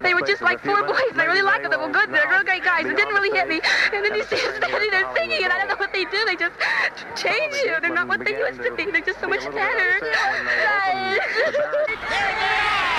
[0.00, 1.70] They were just like four boys, and I really liked them.
[1.70, 2.08] They were good.
[2.08, 2.86] They're real great guys.
[2.86, 3.60] It didn't really hit me.
[3.92, 6.24] And then you see them standing there singing, and I don't know what they do.
[6.24, 6.56] They just
[7.16, 7.78] change you.
[7.80, 8.90] They're not what they used to be.
[8.90, 10.00] They're just so much better.
[10.00, 10.16] This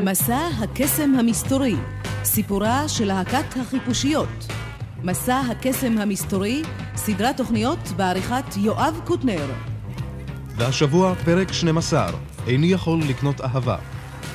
[0.00, 1.76] מסע הקסם המסתורי,
[2.24, 4.46] סיפורה של להקת החיפושיות.
[5.02, 6.62] מסע הקסם המסתורי,
[6.96, 9.46] סדרת תוכניות בעריכת יואב קוטנר.
[10.56, 12.10] והשבוע פרק 12,
[12.46, 13.76] איני יכול לקנות אהבה.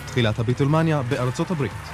[0.05, 1.86] תחילת הביטלמניה בארצות הברית.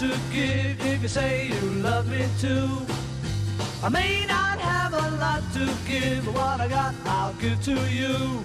[0.00, 2.68] to give if you say you love me too.
[3.82, 7.74] I may not have a lot to give, but what I got I'll give to
[8.00, 8.42] you.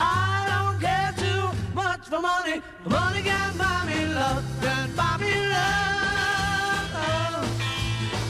[0.00, 1.42] I don't care too
[1.74, 7.44] much for money, but money can buy me love, can buy me love.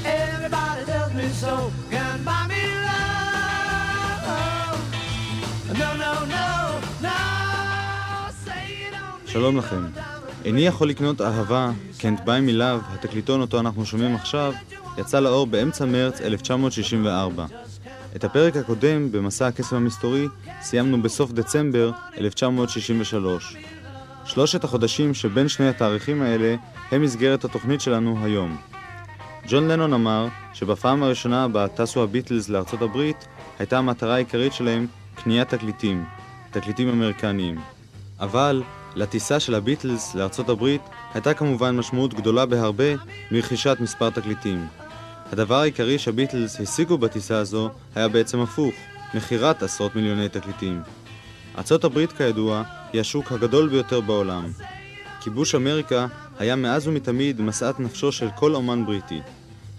[0.04, 4.26] Everybody tells me so, can buy me love.
[5.80, 6.46] No, no, no,
[7.06, 7.18] no,
[8.44, 9.82] say you don't שלום לכם.
[10.45, 14.53] איני יכול לקנות אהבה, Can't buy me love, התקליטון אותו אנחנו שומעים עכשיו,
[14.97, 17.45] יצא לאור באמצע מרץ 1964.
[18.15, 20.27] את הפרק הקודם, במסע הקסם המסתורי,
[20.61, 23.55] סיימנו בסוף דצמבר 1963.
[24.25, 26.55] שלושת החודשים שבין שני התאריכים האלה
[26.91, 28.57] הם מסגרת התוכנית שלנו היום.
[29.47, 33.27] ג'ון לנון אמר שבפעם הראשונה בה טסו הביטלס לארצות הברית,
[33.59, 36.05] הייתה המטרה העיקרית שלהם קניית תקליטים,
[36.51, 37.59] תקליטים אמריקניים.
[38.19, 38.63] אבל
[38.95, 40.81] לטיסה של הביטלס לארצות הברית
[41.13, 42.93] הייתה כמובן משמעות גדולה בהרבה
[43.31, 44.67] מרכישת מספר תקליטים.
[45.31, 48.73] הדבר העיקרי שהביטלס השיגו בטיסה הזו היה בעצם הפוך,
[49.13, 50.81] מכירת עשרות מיליוני תקליטים.
[51.57, 52.63] ארצות הברית כידוע
[52.93, 54.45] היא השוק הגדול ביותר בעולם.
[55.21, 56.07] כיבוש אמריקה
[56.39, 59.21] היה מאז ומתמיד משאת נפשו של כל אומן בריטי.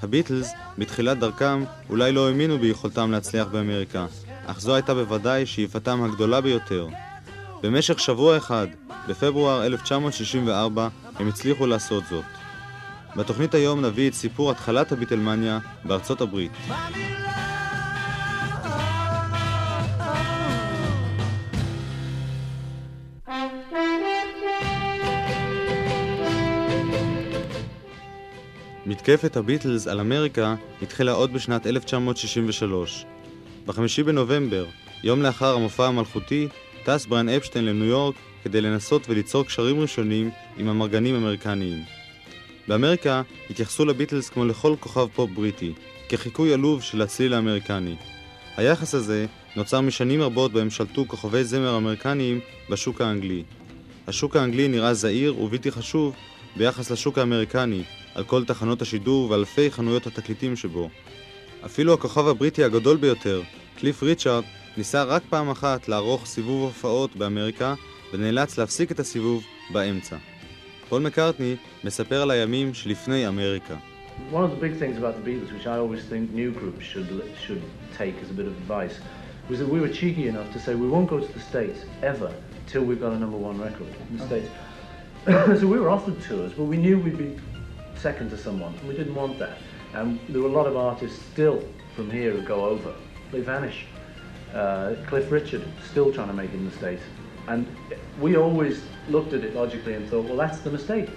[0.02, 4.06] הביטלס, בתחילת דרכם, אולי לא האמינו ביכולתם להצליח באמריקה,
[4.46, 6.86] אך זו הייתה בוודאי שאיפתם הגדולה ביותר.
[7.62, 8.66] במשך שבוע אחד,
[9.08, 12.24] בפברואר 1964, הם הצליחו לעשות זאת.
[13.16, 16.52] בתוכנית היום נביא את סיפור התחלת הביטלמניה בארצות הברית.
[28.86, 33.04] מתקפת הביטלס על אמריקה התחילה עוד בשנת 1963.
[33.66, 34.66] בחמישי בנובמבר,
[35.02, 36.48] יום לאחר המופע המלכותי,
[36.86, 38.14] טס בריין אפשטיין לניו יורק
[38.44, 41.82] כדי לנסות וליצור קשרים ראשונים עם אמרגנים אמריקניים.
[42.68, 45.72] באמריקה התייחסו לביטלס כמו לכל כוכב פופ בריטי,
[46.08, 47.94] כחיקוי עלוב של הצליל האמריקני.
[48.56, 49.26] היחס הזה
[49.56, 53.42] נוצר משנים רבות בהם שלטו כוכבי זמר אמריקניים בשוק האנגלי.
[54.06, 56.14] השוק האנגלי נראה זעיר ובלתי חשוב
[56.56, 57.82] ביחס לשוק האמריקני,
[58.14, 60.90] על כל תחנות השידור ואלפי חנויות התקליטים שבו.
[61.64, 63.42] אפילו הכוכב הבריטי הגדול ביותר,
[63.78, 64.44] קליף ריצ'ארד,
[64.76, 67.74] ניסה רק פעם אחת לערוך סיבוב הופעות באמריקה
[68.12, 70.16] ונאלץ להפסיק את הסיבוב באמצע.
[70.88, 73.74] פול מקארטני מספר על הימים שלפני אמריקה.
[74.32, 77.08] One of the big things about the Beatles, which I always think new groups should
[77.44, 77.62] should
[77.98, 78.96] take as a bit of advice,
[79.50, 81.78] was that we were cheeky enough to say we won't go to the States
[82.12, 82.30] ever
[82.70, 84.50] till we've got a number one record in the States.
[85.60, 87.32] so we were offered tours, but we knew we'd be
[88.08, 89.56] second to someone, and we didn't want that.
[89.98, 91.58] And there were a lot of artists still
[91.94, 92.92] from here who go over.
[93.32, 93.78] They vanish.
[94.56, 97.04] Uh, Cliff Richard still trying to make it in the States.
[97.52, 97.60] And
[98.24, 98.76] we always
[99.14, 101.10] looked at it logically and thought, well, that's the mistake.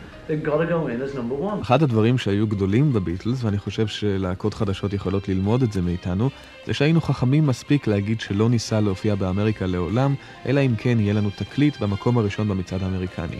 [1.61, 6.29] אחד הדברים שהיו גדולים בביטלס, ואני חושב שלהקות חדשות יכולות ללמוד את זה מאיתנו,
[6.65, 10.15] זה שהיינו חכמים מספיק להגיד שלא ניסה להופיע באמריקה לעולם,
[10.45, 13.39] אלא אם כן יהיה לנו תקליט במקום הראשון במצעד האמריקני.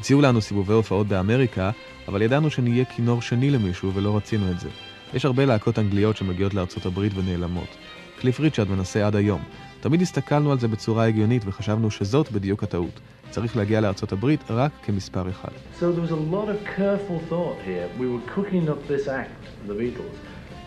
[0.00, 1.70] הציעו לנו סיבובי הופעות באמריקה,
[2.08, 4.68] אבל ידענו שנהיה כינור שני למישהו ולא רצינו את זה.
[5.14, 7.76] יש הרבה להקות אנגליות שמגיעות לארצות הברית ונעלמות.
[8.20, 9.40] קליף ריצ'רד מנסה עד היום.
[9.80, 13.00] תמיד הסתכלנו על זה בצורה הגיונית וחשבנו שזאת בדיוק הטעות.
[13.30, 15.48] צריך להגיע לארצות הברית רק כמספר אחד.
[15.80, 17.88] So there was a lot of careful thought here.
[18.00, 20.16] We were cooking up this act, the Beatles.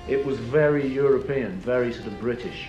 [0.07, 2.59] It was very European, very sort of British,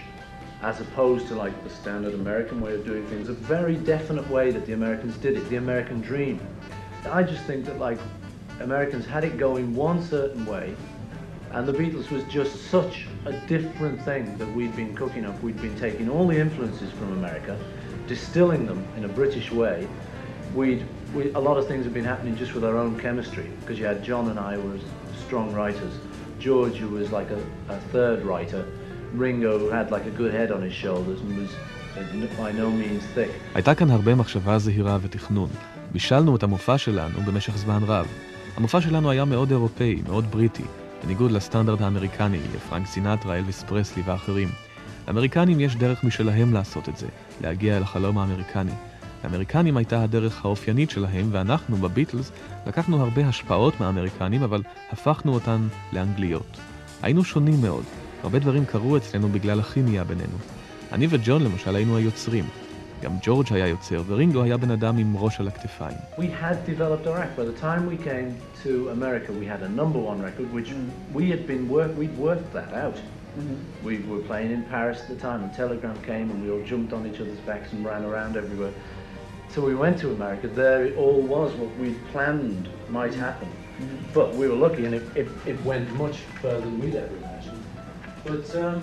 [0.71, 3.29] as opposed to like the standard American way of doing things.
[3.29, 6.37] A very definite way that the Americans did it, the American dream.
[7.19, 8.01] I just think that like
[8.69, 10.67] Americans had it going one certain way,
[11.52, 15.42] and the Beatles was just such a different thing that we'd been cooking up.
[15.42, 17.58] We'd been taking all the influences from America,
[18.08, 19.88] distilling them in a British way.
[20.54, 20.86] We'd,
[21.16, 23.86] we, a lot of things had been happening just with our own chemistry, because you
[23.86, 24.78] had John and I were
[25.26, 25.94] strong writers.
[26.40, 28.66] George, who was like a, a third writer.
[29.14, 31.52] Ringo, who had like a good head on his shoulders and was
[32.38, 33.32] by no means thick.
[33.56, 35.50] הייתה כאן הרבה מחשבה זהירה ותכנון.
[35.92, 38.08] בישלנו את המופע שלנו במשך זמן רב.
[38.58, 40.64] המופע שלנו היה מאוד אירופאי, מאוד בריטי,
[41.05, 44.49] בניגוד לסטנדרט האמריקני, לפרנק סינטרה, אלוויס פרסלי ואחרים.
[45.09, 47.07] לאמריקנים יש דרך משלהם לעשות את זה,
[47.41, 48.73] להגיע אל החלום האמריקני.
[49.25, 52.33] לאמריקנים הייתה הדרך האופיינית שלהם, ואנחנו, בביטלס,
[52.67, 54.63] לקחנו הרבה השפעות מהאמריקנים, אבל
[54.93, 56.59] הפכנו אותן לאנגליות.
[57.03, 57.85] היינו שונים מאוד.
[58.23, 60.37] הרבה דברים קרו אצלנו בגלל הכימיה בינינו.
[60.93, 62.45] אני וג'ון למשל היינו היוצרים.
[63.04, 65.98] גם ג'ורג' היה יוצר, ורינגו היה בן אדם עם ראש על הכתפיים.
[66.18, 67.38] We had developed our act.
[67.38, 68.30] By the time we came
[68.64, 70.70] to America, we had a number one record, which
[71.14, 71.92] we had been work.
[71.98, 72.98] We'd worked that out.
[73.84, 76.92] We were playing in Paris at the time, and Telegram came, and we all jumped
[76.98, 78.74] on each other's backs and ran around everywhere.
[79.54, 80.48] So we went to America.
[80.48, 83.50] There it all was what we'd planned might happen.
[84.14, 87.64] But we were lucky, and it, it, it went much further than we'd ever imagined.
[88.26, 88.82] But um,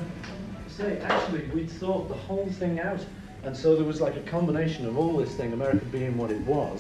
[0.69, 3.05] say, actually, we'd thought the whole thing out.
[3.46, 6.42] And so there was like a combination of all this thing, America being what it
[6.56, 6.78] was,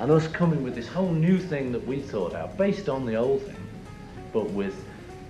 [0.00, 3.16] and us coming with this whole new thing that we thought out, based on the
[3.24, 3.64] old thing,
[4.32, 4.76] but with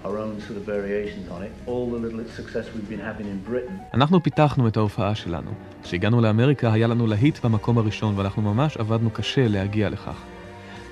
[0.07, 3.39] our own sort of variations on it, all the little success we've been having in
[3.51, 3.79] Britain.
[3.95, 5.51] אנחנו פיתחנו את ההופעה שלנו.
[5.83, 10.23] כשהגענו לאמריקה היה לנו להיט במקום הראשון, ואנחנו ממש עבדנו קשה להגיע לכך.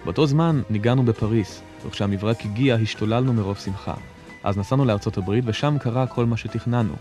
[0.04, 3.94] באותו זמן ניגענו בפריס, וכשהמברק הגיע השתוללנו מרוב שמחה.
[4.44, 6.94] אז נסענו לארצות הברית, ושם קרה כל מה שתכננו.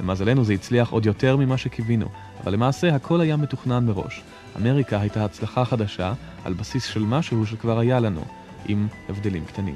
[0.00, 2.06] למזלנו זה הצליח עוד יותר ממה שקיווינו,
[2.44, 4.22] אבל למעשה הכל היה מתוכנן מראש.
[4.56, 6.12] אמריקה הייתה הצלחה חדשה
[6.44, 8.24] על בסיס של משהו שכבר היה לנו,
[8.68, 9.74] עם הבדלים קטנים.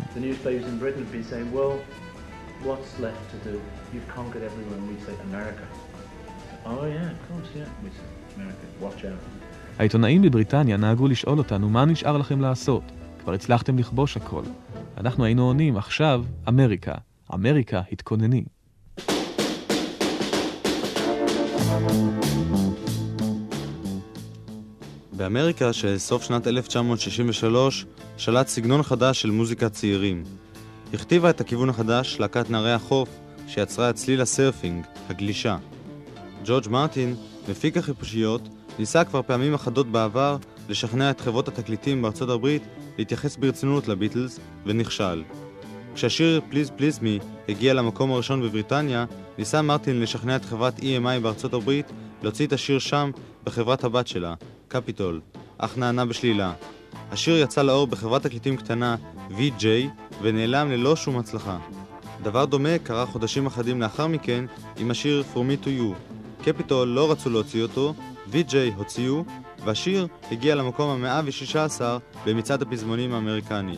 [2.64, 3.56] What's left to do?
[3.92, 4.80] You've conquered everyone.
[5.06, 5.64] Say America.
[6.66, 7.84] Oh yeah, of course, yeah.
[7.84, 8.06] We say
[8.36, 8.64] America.
[8.82, 9.22] Watch out.
[9.78, 12.82] העיתונאים בבריטניה נהגו לשאול אותנו מה נשאר לכם לעשות.
[13.20, 14.42] כבר הצלחתם לכבוש הכל.
[14.98, 16.94] אנחנו היינו עונים, עכשיו, אמריקה.
[17.34, 18.44] אמריקה, התכונני.
[25.12, 27.86] באמריקה של סוף שנת 1963
[28.16, 30.24] שלט סגנון חדש של מוזיקת צעירים.
[30.94, 33.08] הכתיבה את הכיוון החדש להקת נערי החוף,
[33.46, 35.56] שיצרה את צליל הסרפינג, הגלישה.
[36.44, 37.14] ג'ורג' מרטין,
[37.48, 38.48] מפיק החיפושיות,
[38.78, 40.36] ניסה כבר פעמים אחדות בעבר
[40.68, 42.62] לשכנע את חברות התקליטים בארצות הברית
[42.98, 45.22] להתייחס ברצינות לביטלס, ונכשל.
[45.94, 49.04] כשהשיר "Please Please Me" הגיע למקום הראשון בבריטניה,
[49.40, 51.86] ניסה מרטין לשכנע את חברת EMI בארצות הברית
[52.22, 53.10] להוציא את השיר שם
[53.44, 54.34] בחברת הבת שלה,
[54.68, 55.20] קפיטול,
[55.58, 56.52] אך נענה בשלילה.
[57.10, 58.96] השיר יצא לאור בחברת תקליטים קטנה,
[59.30, 59.64] VJ,
[60.22, 61.58] ונעלם ללא שום הצלחה.
[62.22, 64.44] דבר דומה קרה חודשים אחדים לאחר מכן
[64.76, 66.14] עם השיר For Me To You.
[66.44, 67.94] קפיטול לא רצו להוציא אותו,
[68.32, 69.24] VJ הוציאו,
[69.64, 71.80] והשיר הגיע למקום ה-116
[72.26, 73.76] במצעד הפזמונים האמריקני.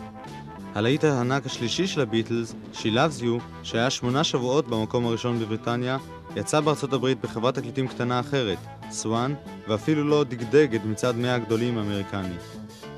[0.75, 5.99] הלהיט הענק השלישי של הביטלס, She Loves You, שהיה שמונה שבועות במקום הראשון בבריטניה,
[6.37, 8.59] יצא בארצות הברית בחברת תקליטים קטנה אחרת,
[8.91, 9.35] סואן,
[9.69, 12.35] ואפילו לא דגדג את מצעד 100 הגדולים האמריקני.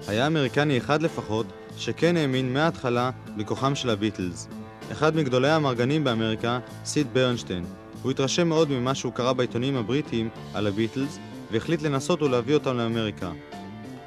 [0.08, 4.48] היה אמריקני אחד לפחות, שכן האמין מההתחלה בכוחם של הביטלס.
[4.92, 7.64] אחד מגדולי האמרגנים באמריקה, סיד ברנשטיין.
[8.02, 11.18] הוא התרשם מאוד ממה שהוא קרא בעיתונים הבריטיים על הביטלס,
[11.50, 13.30] והחליט לנסות ולהביא אותם לאמריקה.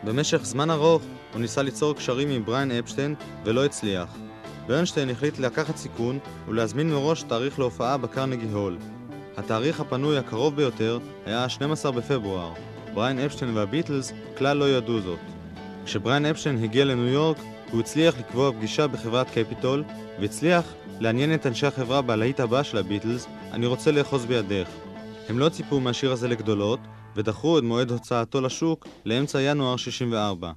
[0.03, 1.01] במשך זמן ארוך
[1.37, 4.17] הוא ניסה ליצור קשרים עם בריין אפשטיין ולא הצליח.
[4.67, 8.77] ברנשטיין החליט לקחת סיכון ולהזמין מראש תאריך להופעה בקרנגי הול.
[9.37, 12.53] התאריך הפנוי הקרוב ביותר היה ה-12 בפברואר.
[12.93, 15.19] בריין אפשטיין והביטלס כלל לא ידעו זאת.
[15.85, 17.37] כשבריין אפשטיין הגיע לניו יורק,
[17.71, 19.83] הוא הצליח לקבוע פגישה בחברת קפיטול,
[20.19, 24.69] והצליח לעניין את אנשי החברה בלהיט הבא של הביטלס, אני רוצה לאחוז בידך.
[25.29, 26.79] הם לא ציפו מהשיר הזה לגדולות,
[27.15, 30.51] ודחו את מועד הוצאתו לשוק לאמצע ינואר 64.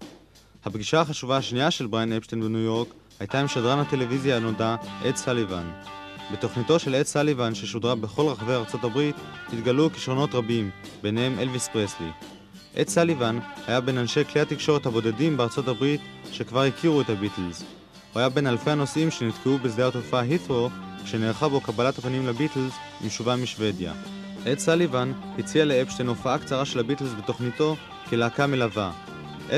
[0.64, 2.88] הפגישה החשובה השנייה של בריין אפשטיין בניו יורק
[3.20, 5.70] הייתה עם שדרן הטלוויזיה הנודע אד סליבן.
[6.32, 9.16] בתוכניתו של אד סליבן ששודרה בכל רחבי ארצות הברית
[9.52, 10.70] התגלו כישרונות רבים,
[11.02, 12.10] ביניהם אלוויס פרסלי.
[12.76, 16.00] אד סליבן היה בין אנשי כלי התקשורת הבודדים בארצות הברית
[16.32, 17.64] שכבר הכירו את הביטלס.
[18.12, 20.70] הוא היה בין אלפי הנוסעים שנתקעו בשדה התעופה הית'רו
[21.04, 23.92] כשנערכה בו קבלת הפנים לביטלס עם שובם משוודיה.
[24.46, 27.76] אד סליבן הציע לאפשטיין הופעה קצרה של הביטלס בתוכניתו
[28.08, 28.92] כלהקה מלווה.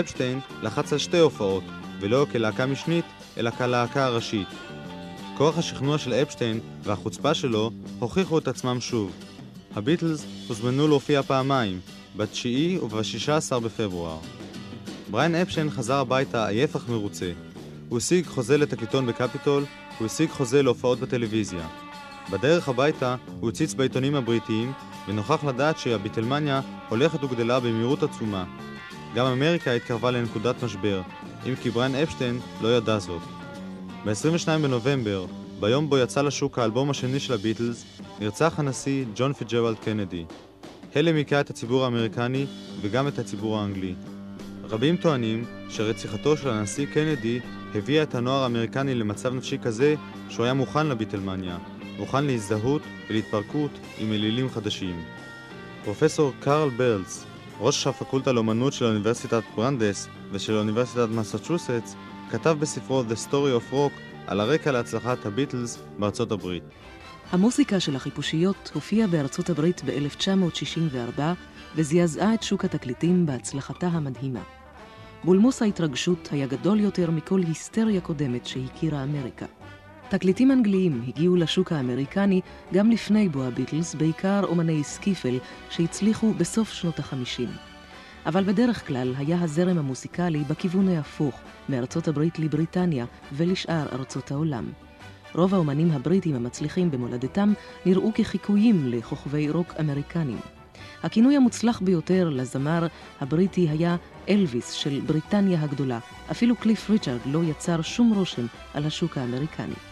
[0.01, 1.65] אפשטיין לחץ על שתי הופעות,
[2.01, 3.05] ולא כלהקה משנית,
[3.39, 4.49] אלא כלהקה הראשית.
[5.37, 9.13] כוח השכנוע של אפשטיין והחוצפה שלו הוכיחו את עצמם שוב.
[9.77, 11.81] הביטלס הוזמנו להופיע פעמיים,
[12.17, 14.19] ב-9 וב-16 בפברואר.
[15.11, 17.33] בריין אפשטיין חזר הביתה עייף אך מרוצה.
[17.89, 19.65] הוא השיג חוזה לתקליטון בקפיטול,
[19.99, 21.69] הוא השיג חוזה להופעות בטלוויזיה.
[22.31, 24.73] בדרך הביתה הוא הציץ בעיתונים הבריטיים,
[25.09, 28.45] ונוכח לדעת שהביטלמניה הולכת וגדלה במהירות עצומה.
[29.15, 31.03] גם אמריקה התקרבה לנקודת משבר,
[31.47, 33.23] אם כי בריין אפשטיין לא ידע זאת.
[34.05, 35.27] ב-22 בנובמבר,
[35.61, 37.85] ביום בו יצא לשוק האלבום השני של הביטלס,
[38.21, 40.25] נרצח הנשיא ג'ון פיצג'רלד קנדי.
[40.95, 42.47] הלם היכה את הציבור האמריקני
[42.81, 43.95] וגם את הציבור האנגלי.
[44.65, 47.41] רבים טוענים שרציחתו של הנשיא קנדי
[47.75, 49.95] הביאה את הנוער האמריקני למצב נפשי כזה
[50.29, 51.59] שהוא היה מוכן לביטלמניה,
[51.99, 55.03] מוכן להזדהות ולהתפרקות עם אלילים חדשים.
[55.85, 57.27] פרופסור קארל ברלס,
[57.61, 61.97] ראש הפקולטה לאמנות של אוניברסיטת ברנדס ושל אוניברסיטת מסצ'וסטס,
[62.31, 66.63] כתב בספרו The Story of Rock על הרקע להצלחת הביטלס בארצות הברית.
[67.31, 71.21] המוסיקה של החיפושיות הופיעה בארצות הברית ב-1964
[71.77, 74.43] וזעזעה את שוק התקליטים בהצלחתה המדהימה.
[75.25, 79.47] בולמוס ההתרגשות היה גדול יותר מכל היסטריה קודמת שהכירה אמריקה.
[80.13, 82.41] תקליטים אנגליים הגיעו לשוק האמריקני
[82.75, 85.39] גם לפני בוא הביטלס, בעיקר אומני סקיפל
[85.71, 87.49] שהצליחו בסוף שנות החמישים.
[88.27, 94.73] אבל בדרך כלל היה הזרם המוסיקלי בכיוון ההפוך, מארצות הברית לבריטניה ולשאר ארצות העולם.
[95.35, 97.53] רוב האומנים הבריטים המצליחים במולדתם
[97.87, 100.39] נראו כחיקויים לכוכבי רוק אמריקנים.
[101.03, 102.87] הכינוי המוצלח ביותר לזמר
[103.21, 103.97] הבריטי היה
[104.29, 105.99] אלוויס של בריטניה הגדולה.
[106.31, 109.92] אפילו קליף ריצ'רד לא יצר שום רושם על השוק האמריקני.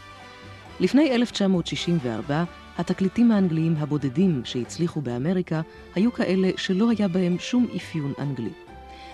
[0.80, 2.44] לפני 1964,
[2.78, 5.60] התקליטים האנגליים הבודדים שהצליחו באמריקה
[5.94, 8.50] היו כאלה שלא היה בהם שום אפיון אנגלי.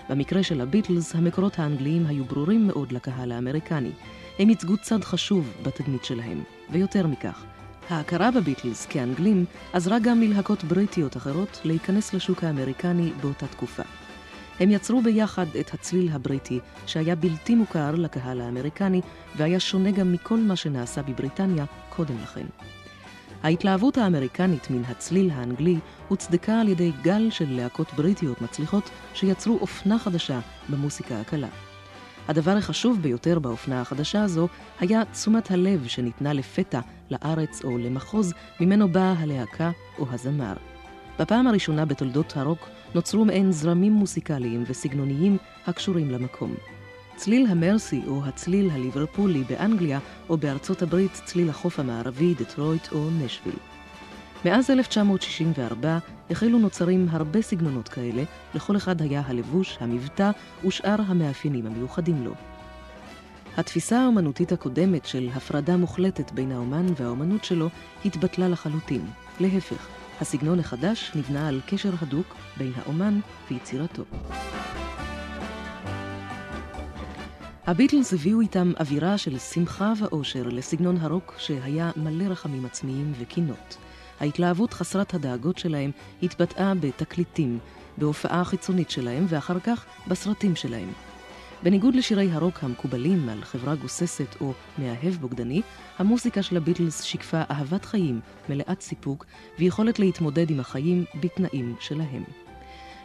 [0.09, 3.91] במקרה של הביטלס, המקורות האנגליים היו ברורים מאוד לקהל האמריקני.
[4.39, 7.45] הם ייצגו צד חשוב בתדמית שלהם, ויותר מכך,
[7.89, 13.83] ההכרה בביטלס כאנגלים עזרה גם מלהקות בריטיות אחרות להיכנס לשוק האמריקני באותה תקופה.
[14.59, 19.01] הם יצרו ביחד את הצליל הבריטי, שהיה בלתי מוכר לקהל האמריקני,
[19.35, 22.45] והיה שונה גם מכל מה שנעשה בבריטניה קודם לכן.
[23.43, 29.99] ההתלהבות האמריקנית מן הצליל האנגלי הוצדקה על ידי גל של להקות בריטיות מצליחות שיצרו אופנה
[29.99, 31.47] חדשה במוסיקה הקלה.
[32.27, 34.47] הדבר החשוב ביותר באופנה החדשה הזו
[34.79, 36.79] היה תשומת הלב שניתנה לפתע
[37.11, 40.53] לארץ או למחוז ממנו באה הלהקה או הזמר.
[41.19, 45.37] בפעם הראשונה בתולדות הרוק נוצרו מעין זרמים מוסיקליים וסגנוניים
[45.67, 46.55] הקשורים למקום.
[47.15, 49.99] צליל המרסי או הצליל הליברפולי באנגליה
[50.29, 53.55] או בארצות הברית צליל החוף המערבי, דטרויט או נשוויל.
[54.45, 55.97] מאז 1964
[56.29, 58.23] החלו נוצרים הרבה סגנונות כאלה,
[58.55, 60.31] לכל אחד היה הלבוש, המבטא
[60.65, 62.33] ושאר המאפיינים המיוחדים לו.
[63.57, 67.69] התפיסה האומנותית הקודמת של הפרדה מוחלטת בין האומן והאומנות שלו
[68.05, 69.01] התבטלה לחלוטין.
[69.39, 73.19] להפך, הסגנון החדש נבנה על קשר הדוק בין האומן
[73.51, 74.03] ויצירתו.
[77.67, 83.77] הביטלס הביאו איתם אווירה של שמחה ואושר לסגנון הרוק שהיה מלא רחמים עצמיים וקינות.
[84.19, 85.91] ההתלהבות חסרת הדאגות שלהם
[86.23, 87.59] התבטאה בתקליטים,
[87.97, 91.06] בהופעה החיצונית שלהם ואחר כך בסרטים שלהם.
[91.63, 95.61] בניגוד לשירי הרוק המקובלים על חברה גוססת או מאהב בוגדני,
[95.97, 99.25] המוסיקה של הביטלס שיקפה אהבת חיים, מלאת סיפוק,
[99.59, 102.23] ויכולת להתמודד עם החיים בתנאים שלהם.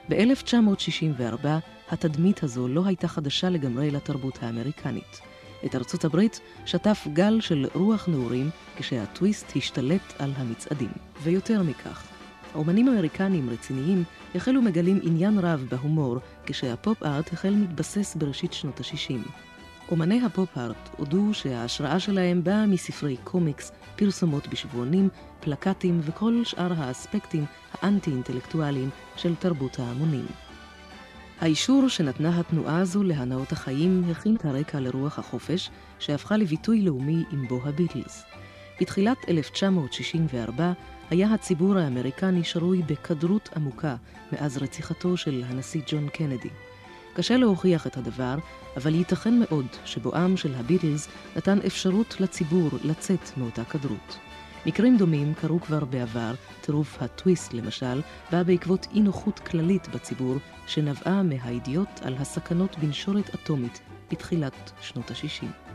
[0.09, 1.47] ב-1964
[1.90, 5.21] התדמית הזו לא הייתה חדשה לגמרי לתרבות האמריקנית.
[5.66, 10.90] את ארצות הברית שטף גל של רוח נעורים כשהטוויסט השתלט על המצעדים.
[11.23, 12.06] ויותר מכך,
[12.54, 14.04] האומנים האמריקנים רציניים
[14.35, 19.28] החלו מגלים עניין רב בהומור כשהפופ-ארט החל מתבסס בראשית שנות ה-60.
[19.90, 25.08] אומני הפופ-ארט הודו שההשראה שלהם באה מספרי קומיקס, פרסומות בשבועונים,
[25.40, 30.26] פלקטים וכל שאר האספקטים האנטי-אינטלקטואליים של תרבות ההמונים.
[31.40, 37.49] האישור שנתנה התנועה הזו להנאות החיים הכין את הרקע לרוח החופש, שהפכה לביטוי לאומי עם
[37.49, 38.25] בוא הביטלס.
[38.80, 40.72] בתחילת 1964
[41.12, 43.97] היה הציבור האמריקני שרוי בכדרות עמוקה
[44.33, 46.49] מאז רציחתו של הנשיא ג'ון קנדי.
[47.14, 48.35] קשה להוכיח את הדבר,
[48.76, 54.19] אבל ייתכן מאוד שבואם של הביטלס נתן אפשרות לציבור לצאת מאותה כדרות.
[54.66, 58.00] מקרים דומים קרו כבר בעבר, טירוף הטוויסט למשל,
[58.33, 65.73] בא בעקבות אי נוחות כללית בציבור, שנבעה מהידיעות על הסכנות בנשורת אטומית בתחילת שנות ה-60.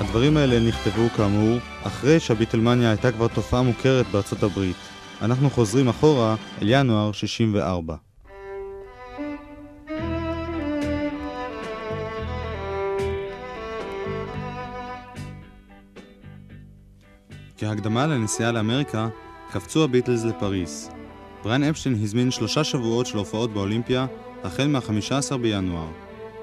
[0.00, 4.76] הדברים האלה נכתבו כאמור אחרי שהביטלמניה הייתה כבר תופעה מוכרת בארצות הברית.
[5.22, 7.96] אנחנו חוזרים אחורה אל ינואר 64.
[17.58, 19.08] כהקדמה לנסיעה לאמריקה,
[19.50, 20.90] קפצו הביטלס לפריס.
[21.44, 24.06] בריין אפשטיין הזמין שלושה שבועות של הופעות באולימפיה
[24.44, 25.88] החל מה-15 בינואר.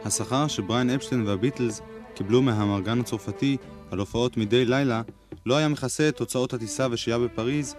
[0.06, 1.82] השכר שבריין אפשטיין והביטלס
[2.16, 3.58] קיבלו מהמרגן הצרפתי
[3.92, 5.02] על הופעות מדי לילה
[5.46, 7.76] לא היה מכסה את הוצאות הטיסה ושהייה בפריז,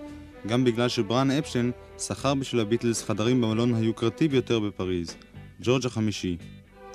[0.46, 5.16] גם בגלל שבריין אפשטיין שכר בשביל הביטלס חדרים במלון היוקרתי ביותר בפריז,
[5.62, 6.36] ג'ורג' החמישי.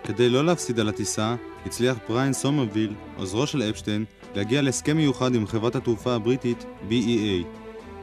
[0.04, 4.06] כדי לא להפסיד על הטיסה, הצליח בריין סומרוויל, עוזרו של אפשטיין,
[4.36, 7.46] להגיע להסכם מיוחד עם חברת התעופה הבריטית BEA.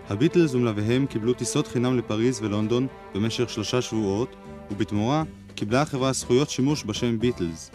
[0.08, 4.36] הביטלס ומלוויהם קיבלו טיסות חינם לפריז ולונדון במשך שלושה שבועות,
[4.70, 5.22] ובתמורה
[5.54, 7.70] קיבלה החברה זכויות שימוש בשם ביטלס.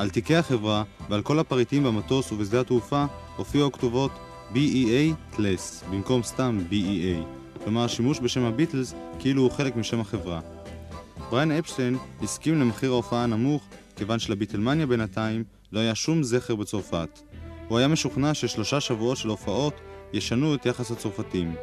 [0.00, 3.04] על תיקי החברה ועל כל הפריטים במטוס ובשדה התעופה
[3.36, 4.10] הופיעו הכתובות
[4.52, 7.24] BEA TLES במקום סתם BEA,
[7.64, 10.40] כלומר שימוש בשם הביטלס כאילו הוא חלק משם החברה.
[11.30, 13.62] בריין אפשטיין הסכים למחיר ההופעה הנמוך
[13.96, 17.20] כיוון שלביטלמניה בינתיים לא היה שום זכר בצרפת.
[17.68, 19.74] הוא היה משוכנע ששלושה שבועות של הופעות
[20.12, 21.54] ישנו את יחס הצרפתים.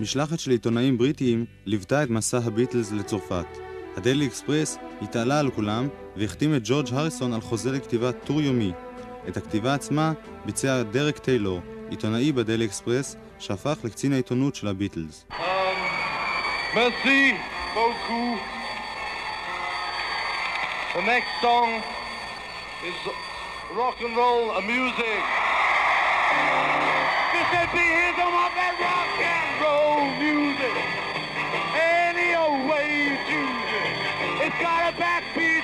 [0.00, 3.46] משלחת של עיתונאים בריטיים ליוותה את מסע הביטלס לצרפת.
[3.96, 8.72] הדיילי אקספרס התעלה על כולם והחתים את ג'ורג' הריסון על חוזה לכתיבת טור יומי.
[9.28, 10.12] את הכתיבה עצמה
[10.44, 11.60] ביצע דרק טיילור,
[11.90, 15.26] עיתונאי בדיילי אקספרס, שהפך לקצין העיתונות של הביטלס.
[16.74, 17.20] Merci
[17.74, 18.38] beaucoup.
[20.94, 21.70] The next song
[22.88, 22.98] is
[23.80, 25.20] rock and roll music.
[27.32, 30.76] Mississippi is on of that rock and roll music.
[32.08, 33.92] Any old way you choose it.
[34.44, 35.57] It's got a backbeat,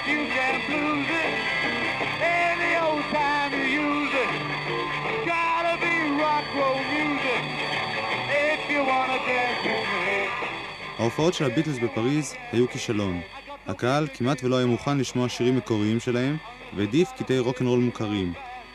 [11.04, 13.20] ההופעות של הביטלס בפריז היו כישלון.
[13.66, 16.36] הקהל כמעט ולא היה מוכן לשמוע שירים מקוריים שלהם,
[16.76, 18.32] והעדיף קטעי רוקנרול מוכרים.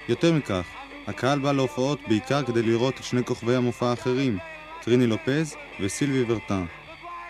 [0.10, 0.66] יותר מכך,
[1.08, 4.38] הקהל בא להופעות בעיקר כדי לראות את שני כוכבי המופע האחרים,
[4.82, 6.66] טריני לופז וסילבי ורטן.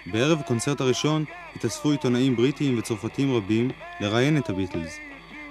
[0.05, 4.97] בערב הקונצרט הראשון התאספו עיתונאים בריטיים וצרפתיים רבים לראיין את הביטלס.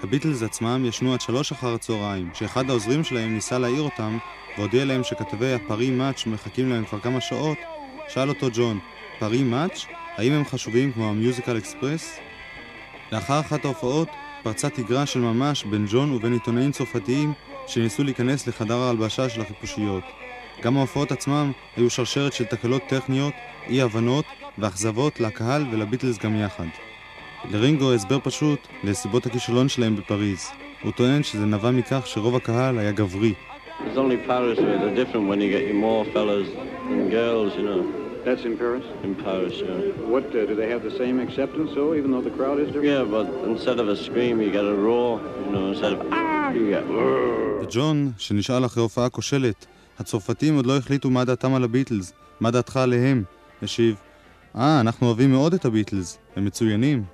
[0.02, 4.18] הביטלס עצמם ישנו עד שלוש אחר הצהריים, כשאחד העוזרים שלהם ניסה להעיר אותם
[4.58, 7.58] והודיע להם שכתבי הפארי מאץ' מחכים להם כבר כמה שעות,
[8.08, 8.78] שאל אותו ג'ון,
[9.18, 9.84] פארי מאץ'?
[10.16, 12.18] האם הם חשובים כמו המיוזיקל אקספרס?
[13.12, 14.08] לאחר אחת ההופעות
[14.42, 17.32] פרצה תגרה של ממש בין ג'ון ובין עיתונאים צרפתיים
[17.66, 20.04] שניסו להיכנס לחדר ההלבשה של החיפושיות.
[20.62, 23.34] גם ההופעות עצמם היו שרשרת של תקלות טכניות,
[23.68, 24.24] אי הבנות
[24.58, 26.66] ואכזבות לקהל ולביטלס גם יחד.
[27.50, 30.50] לרינגו הסבר פשוט לסיבות הכישלון שלהם בפריז.
[30.82, 33.34] הוא טוען שזה נבע מכך שרוב הקהל היה גברי.
[33.80, 36.48] It's only Paris where they're different when you get more fellas
[36.88, 38.07] than girls, you know.
[38.28, 38.84] That's in Paris?
[39.08, 40.04] In Paris, yeah.
[40.12, 42.92] What, uh, do they have the same acceptance, though, even though the crowd is different?
[42.94, 45.12] Yeah, but instead of a scream, you get a roar,
[45.44, 46.84] you know, instead of ah, you get
[47.62, 49.66] וג'ון, שנשאל אחרי הופעה כושלת,
[49.98, 53.22] הצרפתים עוד לא החליטו מה דעתם על הביטלס, מה דעתך עליהם?
[53.62, 53.96] השיב,
[54.56, 57.04] אה, אנחנו אוהבים מאוד את הביטלס, הם מצוינים.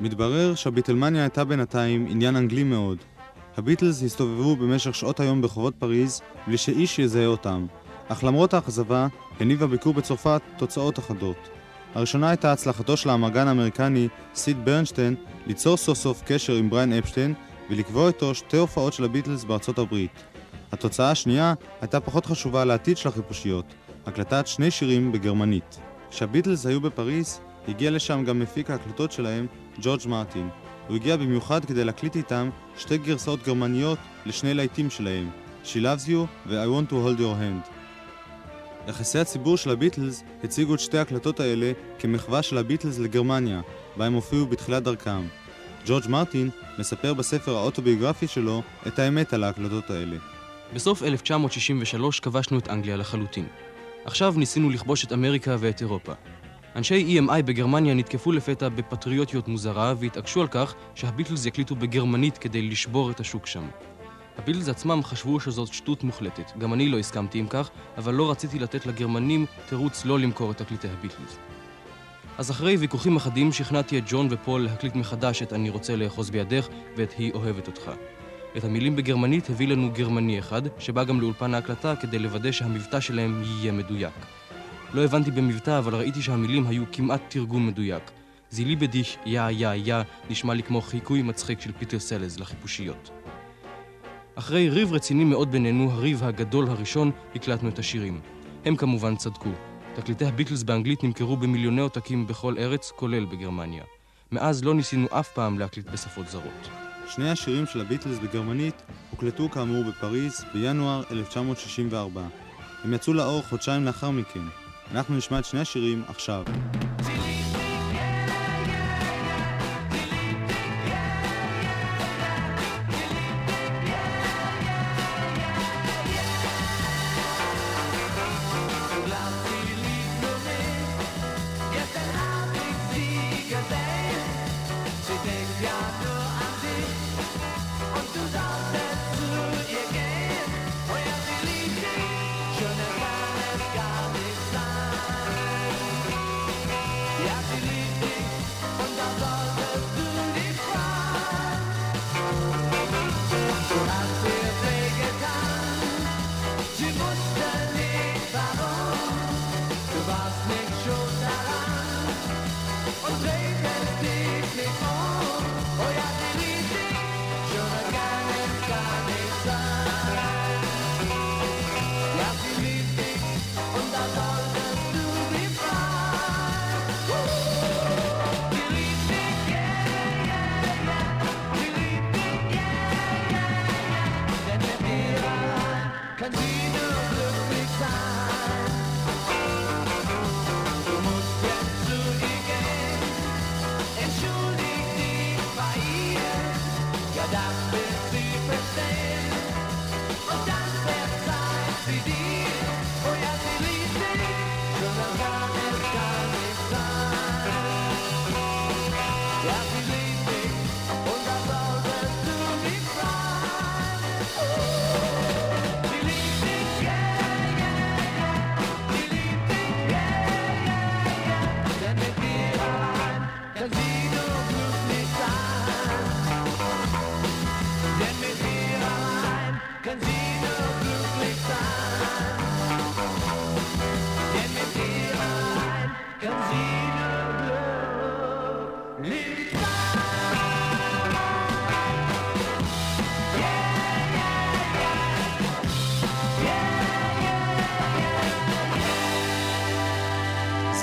[0.00, 2.98] מתברר שהביטלמניה הייתה בינתיים עניין אנגלי מאוד.
[3.56, 7.66] הביטלס הסתובבו במשך שעות היום ברחובות פריז בלי שאיש יזהה אותם,
[8.08, 9.06] אך למרות האכזבה,
[9.40, 11.48] הניב הביקור בצרפת תוצאות אחדות.
[11.94, 15.14] הראשונה הייתה הצלחתו של האמרגן האמריקני סיד ברנשטיין
[15.46, 17.34] ליצור סוף סוף קשר עם בריין אפשטיין
[17.70, 20.22] ולקבוע איתו שתי הופעות של הביטלס בארצות הברית.
[20.72, 23.74] התוצאה השנייה הייתה פחות חשובה לעתיד של החיפושיות,
[24.06, 25.78] הקלטת שני שירים בגרמנית.
[26.10, 29.46] כשהביטלס היו בפריס, הגיע לשם גם מפיק ההקלטות שלהם,
[29.80, 30.48] ג'ורג' מרטין.
[30.88, 35.30] הוא הגיע במיוחד כדי להקליט איתם שתי גרסאות גרמניות לשני להיטים שלהם,
[35.64, 37.77] She Loves You ו-I Want to Hold Your Hand.
[38.88, 43.60] יחסי הציבור של הביטלס הציגו את שתי ההקלטות האלה כמחווה של הביטלס לגרמניה,
[43.96, 45.26] בה הם הופיעו בתחילת דרכם.
[45.86, 50.16] ג'ורג' מרטין מספר בספר האוטוביוגרפי שלו את האמת על ההקלטות האלה.
[50.74, 53.46] בסוף 1963 כבשנו את אנגליה לחלוטין.
[54.04, 56.12] עכשיו ניסינו לכבוש את אמריקה ואת אירופה.
[56.76, 63.10] אנשי EMI בגרמניה נתקפו לפתע בפטריוטיות מוזרה והתעקשו על כך שהביטלס יקליטו בגרמנית כדי לשבור
[63.10, 63.68] את השוק שם.
[64.38, 66.52] הביטלס עצמם חשבו שזאת שטות מוחלטת.
[66.58, 70.56] גם אני לא הסכמתי עם כך, אבל לא רציתי לתת לגרמנים תירוץ לא למכור את
[70.56, 71.38] תקליטי הביטלס.
[72.38, 76.68] אז אחרי ויכוחים אחדים שכנעתי את ג'ון ופול להקליט מחדש את "אני רוצה לאחוז בידך"
[76.96, 77.90] ואת "היא אוהבת אותך".
[78.56, 83.42] את המילים בגרמנית הביא לנו גרמני אחד, שבא גם לאולפן ההקלטה כדי לוודא שהמבטא שלהם
[83.44, 84.14] יהיה מדויק.
[84.94, 88.10] לא הבנתי במבטא, אבל ראיתי שהמילים היו כמעט תרגום מדויק.
[88.50, 89.96] de: Sie liebt dich, ja ja ja,
[90.30, 93.10] נשמע לי כמו חיקוי מצחיק של פיטר סלרס לחיפושיות.
[94.38, 98.20] אחרי ריב רציני מאוד בינינו, הריב הגדול הראשון, הקלטנו את השירים.
[98.64, 99.50] הם כמובן צדקו.
[99.94, 103.84] תקליטי הביטלס באנגלית נמכרו במיליוני עותקים בכל ארץ, כולל בגרמניה.
[104.32, 106.68] מאז לא ניסינו אף פעם להקליט בשפות זרות.
[107.08, 112.22] שני השירים של הביטלס בגרמנית הוקלטו כאמור בפריז בינואר 1964.
[112.84, 114.44] הם יצאו לאור חודשיים לאחר מכן.
[114.92, 116.44] אנחנו נשמע את שני השירים עכשיו.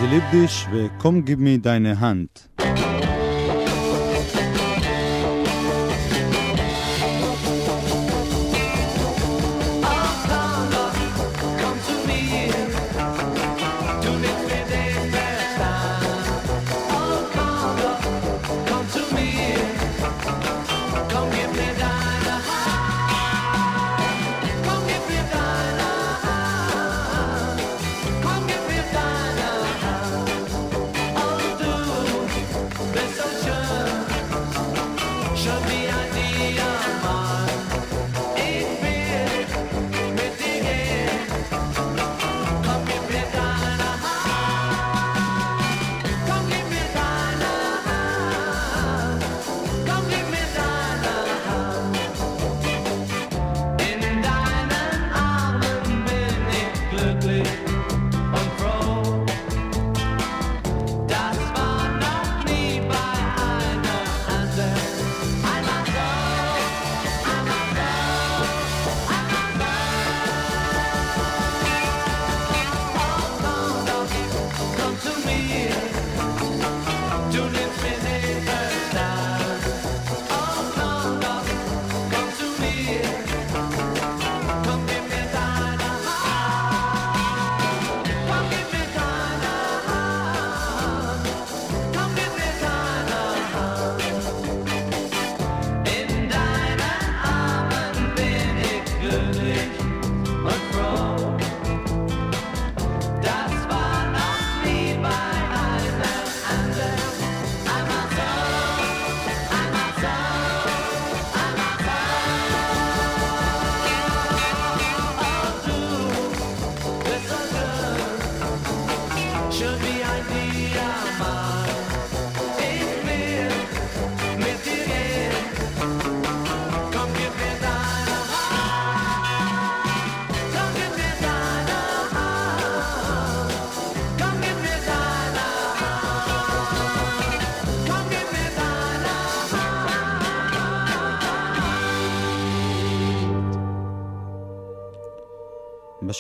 [0.06, 2.55] זה ליבדיש ו-Come Give Me Deine Hand.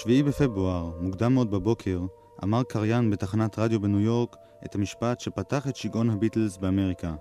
[0.05, 1.99] בשביעי בפברואר, מוקדם מאוד בבוקר,
[2.43, 7.15] אמר קריין בתחנת רדיו בניו יורק את המשפט שפתח את שיגעון הביטלס באמריקה.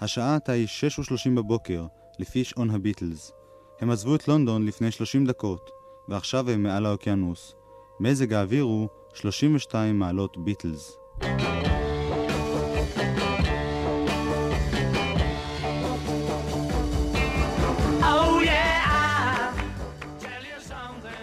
[0.00, 1.86] השעה עתה היא 6:30 בבוקר,
[2.18, 3.32] לפי שעון הביטלס.
[3.80, 5.70] הם עזבו את לונדון לפני 30 דקות,
[6.08, 7.54] ועכשיו הם מעל האוקיינוס.
[8.00, 10.96] מזג האוויר הוא 32 מעלות ביטלס.
[11.20, 11.67] Oh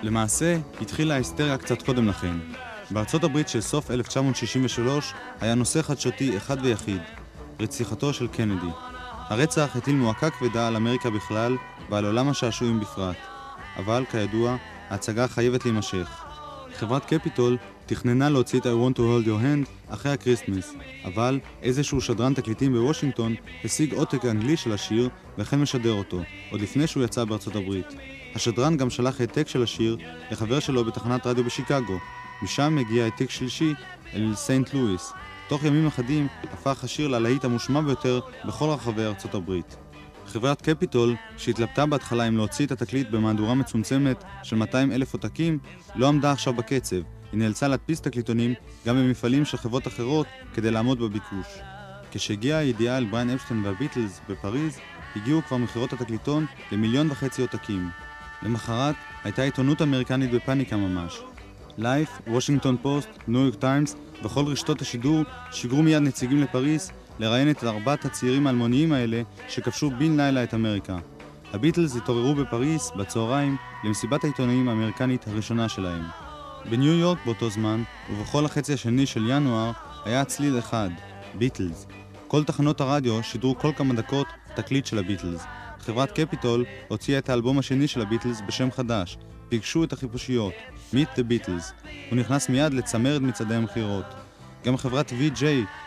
[0.06, 2.38] למעשה, התחילה ההיסטריה קצת קודם לכן.
[2.92, 7.02] בארצות הברית של סוף 1963 היה נושא חדשותי אחד ויחיד,
[7.60, 8.68] רציחתו של קנדי.
[9.30, 11.56] הרצח הטיל מועקה כבדה על אמריקה בכלל
[11.90, 13.16] ועל עולם השעשועים בפרט.
[13.78, 14.56] אבל, כידוע,
[14.90, 16.24] ההצגה חייבת להימשך.
[16.74, 20.74] חברת קפיטול תכננה להוציא את I want to hold your hand אחרי הקריסטמס,
[21.06, 26.88] אבל איזשהו שדרן תקליטים בוושינגטון השיג עותק אנגלי של השיר והחל משדר אותו, עוד לפני
[26.88, 28.15] שהוא יצא בארצות הברית.
[28.36, 29.98] השדרן גם שלח העתק של השיר
[30.32, 32.00] לחבר שלו בתחנת רדיו בשיקגו.
[32.42, 33.74] משם הגיע העתק שלישי
[34.14, 35.14] אל סנט לואיס.
[35.48, 39.76] תוך ימים אחדים הפך השיר ללהיט המושמע ביותר בכל רחבי ארצות הברית.
[40.28, 45.60] חברת קפיטול, שהתלבטה בהתחלה אם להוציא את התקליט במהדורה מצומצמת של 200 אלף עותקים,
[45.96, 46.96] לא עמדה עכשיו בקצב.
[47.32, 48.54] היא נאלצה להדפיס תקליטונים
[48.88, 51.48] גם במפעלים של חברות אחרות כדי לעמוד בביקוש.
[52.12, 54.80] כשהגיעה הידיעה על בריין אפשטיין והביטלס בפריז,
[55.16, 57.90] הגיעו כבר מכירות התקליטון למיליון וחצי עותקים.
[58.46, 61.20] למחרת הייתה עיתונות אמריקנית בפאניקה ממש.
[61.78, 67.64] לייף, וושינגטון פוסט, ניו יורק טיימס וכל רשתות השידור שיגרו מיד נציגים לפריז לראיין את
[67.64, 70.98] ארבעת הצעירים האלמוניים האלה שכבשו בן לילה את אמריקה.
[71.54, 76.04] הביטלס התעוררו בפריז בצהריים למסיבת העיתונאים האמריקנית הראשונה שלהם.
[76.70, 79.72] בניו יורק באותו זמן, ובכל החצי השני של ינואר,
[80.06, 80.90] היה צליל אחד,
[81.38, 81.88] ביטלס.
[82.28, 85.46] כל תחנות הרדיו שידרו כל כמה דקות תקליט של הביטלס.
[85.86, 89.18] חברת קפיטול הוציאה את האלבום השני של הביטלס בשם חדש,
[89.50, 90.54] פגשו את החיפושיות,
[90.94, 91.88] Meet the Beatles.
[92.10, 94.06] הוא נכנס מיד לצמרת מצעדי המכירות.
[94.66, 95.44] גם חברת VJ,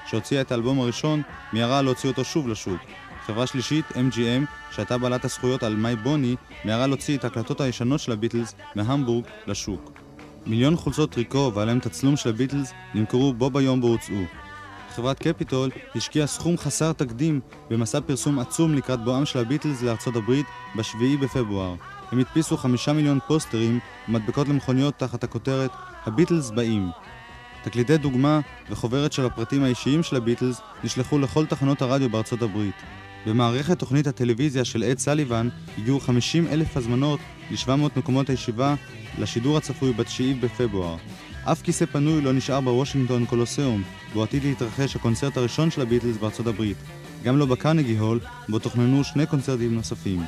[0.06, 2.80] שהוציאה את האלבום הראשון, מיהרה להוציא אותו שוב לשוק.
[3.26, 8.12] חברה שלישית, MGM, שהייתה בעלת הזכויות על מי בוני, מיהרה להוציא את ההקלטות הישנות של
[8.12, 9.92] הביטלס מהמבורג לשוק.
[10.46, 14.47] מיליון חולצות טריקו ועליהם תצלום של הביטלס נמכרו בו ביום בו הוצאו.
[14.98, 20.46] חברת קפיטול השקיעה סכום חסר תקדים במסע פרסום עצום לקראת בואם של הביטלס לארצות הברית
[20.76, 21.74] בשביעי בפברואר.
[22.12, 25.70] הם הדפיסו חמישה מיליון פוסטרים ומדבקות למכוניות תחת הכותרת
[26.06, 26.90] "הביטלס באים".
[27.62, 32.76] תקליטי דוגמה וחוברת של הפרטים האישיים של הביטלס נשלחו לכל תחנות הרדיו בארצות הברית.
[33.26, 38.74] במערכת תוכנית הטלוויזיה של אד סליבן הגיעו 50 אלף הזמנות ל-700 מקומות הישיבה
[39.18, 40.96] לשידור הצפוי ב-9 בפברואר.
[41.52, 43.82] אף כיסא פנוי לא נשאר בוושינגטון קולוסיאום,
[44.14, 46.76] בו עתיד להתרחש הקונצרט הראשון של הביטלס בארצות הברית.
[47.24, 50.22] גם לא בקרנגי הול, בו תוכננו שני קונצרטים נוספים.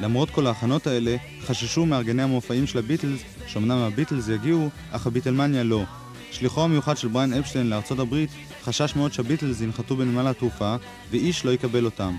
[0.00, 5.84] למרות כל ההכנות האלה, חששו מארגני המופעים של הביטלס, שאומנם הביטלס יגיעו, אך הביטלמניה לא.
[6.30, 8.30] שליחו המיוחד של בריין אפשטיין לארצות הברית
[8.64, 10.76] חשש מאוד שהביטלס ינחתו בנמל התעופה,
[11.10, 12.16] ואיש לא יקבל אותם.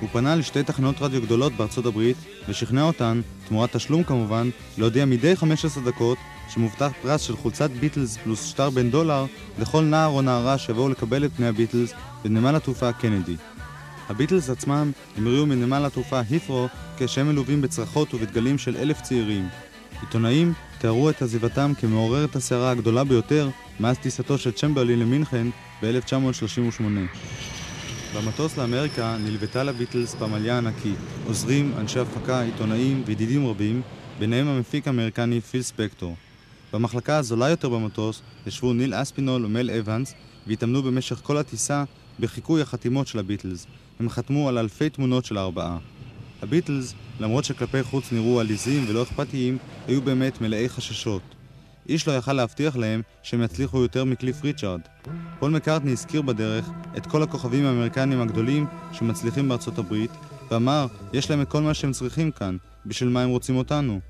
[0.00, 2.16] הוא פנה לשתי תחנות רדיו גדולות בארצות הברית,
[2.48, 8.44] ושכנע אותן, תמורת תשלום כמובן, להודיע מדי 15 דקות שמובטח פרס של חולצת ביטלס פלוס
[8.44, 9.26] שטר בן דולר
[9.58, 11.92] לכל נער או נערה שיבואו לקבל את פני הביטלס
[12.24, 13.36] בנמל התעופה קנדי.
[14.08, 19.48] הביטלס עצמם המריאו מנמל התעופה הית'רו כשהם מלווים בצרחות ובדגלים של אלף צעירים.
[20.00, 23.48] עיתונאים תיארו את עזיבתם כמעוררת הסערה הגדולה ביותר
[23.80, 25.46] מאז טיסתו של צ'מברלין למינכן
[25.82, 26.82] ב-1938.
[28.16, 30.96] במטוס לאמריקה נלוותה לביטלס פמליה ענקית,
[31.26, 33.82] עוזרים, אנשי הפקה, עיתונאים וידידים רבים,
[34.18, 36.16] ביניהם המפיק האמריקני פיל ספקטור.
[36.72, 40.14] במחלקה הזולה יותר במטוס ישבו ניל אספינול ומל אבנס
[40.46, 41.84] והתאמנו במשך כל הטיסה
[42.20, 43.66] בחיקוי החתימות של הביטלס.
[44.00, 45.78] הם חתמו על אלפי תמונות של הארבעה.
[46.42, 51.22] הביטלס, למרות שכלפי חוץ נראו עליזים ולא אכפתיים, היו באמת מלאי חששות.
[51.88, 54.80] איש לא יכל להבטיח להם שהם יצליחו יותר מקליף ריצ'ארד.
[55.38, 60.10] פול מקארטני הזכיר בדרך את כל הכוכבים האמריקנים הגדולים שמצליחים בארצות הברית,
[60.50, 64.00] ואמר, יש להם את כל מה שהם צריכים כאן, בשביל מה הם רוצים אותנו.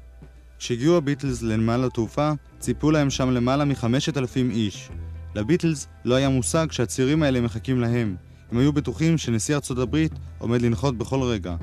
[0.59, 4.89] כשהגיעו הביטלס לנמל התעופה, ציפו להם שם למעלה מחמשת אלפים איש.
[5.35, 8.17] לביטלס לא היה מושג שהצעירים האלה מחכים להם.
[8.51, 11.57] הם היו בטוחים שנשיא ארצות הברית עומד לנחות בכל רגע.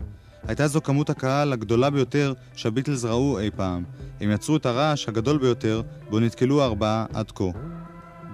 [0.48, 3.84] הייתה זו כמות הקהל הגדולה ביותר שהביטלס ראו אי פעם.
[4.22, 7.44] הם יצרו את הרעש הגדול ביותר בו נתקלו הארבעה עד כה.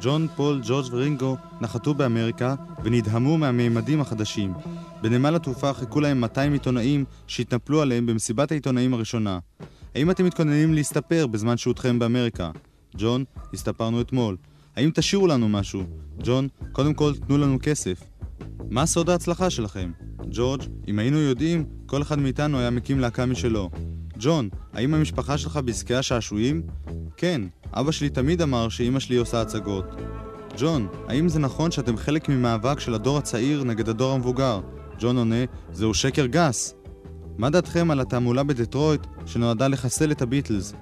[0.01, 4.53] ג'ון, פול, ג'ורג' ורינגו נחתו באמריקה ונדהמו מהמימדים החדשים.
[5.01, 9.39] בנמל התעופה חיכו להם 200 עיתונאים שהתנפלו עליהם במסיבת העיתונאים הראשונה.
[9.95, 12.51] האם אתם מתכוננים להסתפר בזמן שהותכם באמריקה?
[12.97, 14.37] ג'ון, הסתפרנו אתמול.
[14.75, 15.83] האם תשאירו לנו משהו?
[16.23, 18.03] ג'ון, קודם כל תנו לנו כסף.
[18.69, 19.91] מה סוד ההצלחה שלכם?
[20.31, 23.69] ג'ורג', אם היינו יודעים, כל אחד מאיתנו היה מקים להקה משלו.
[24.19, 26.61] ג'ון, האם המשפחה שלך בעסקי השעשועים?
[27.17, 27.41] כן,
[27.73, 29.85] אבא שלי תמיד אמר שאימא שלי עושה הצגות.
[30.57, 34.61] ג'ון, האם זה נכון שאתם חלק ממאבק של הדור הצעיר נגד הדור המבוגר?
[34.99, 36.75] ג'ון עונה, זהו שקר גס.
[37.37, 40.73] מה דעתכם על התעמולה בדטרויט שנועדה לחסל את הביטלס?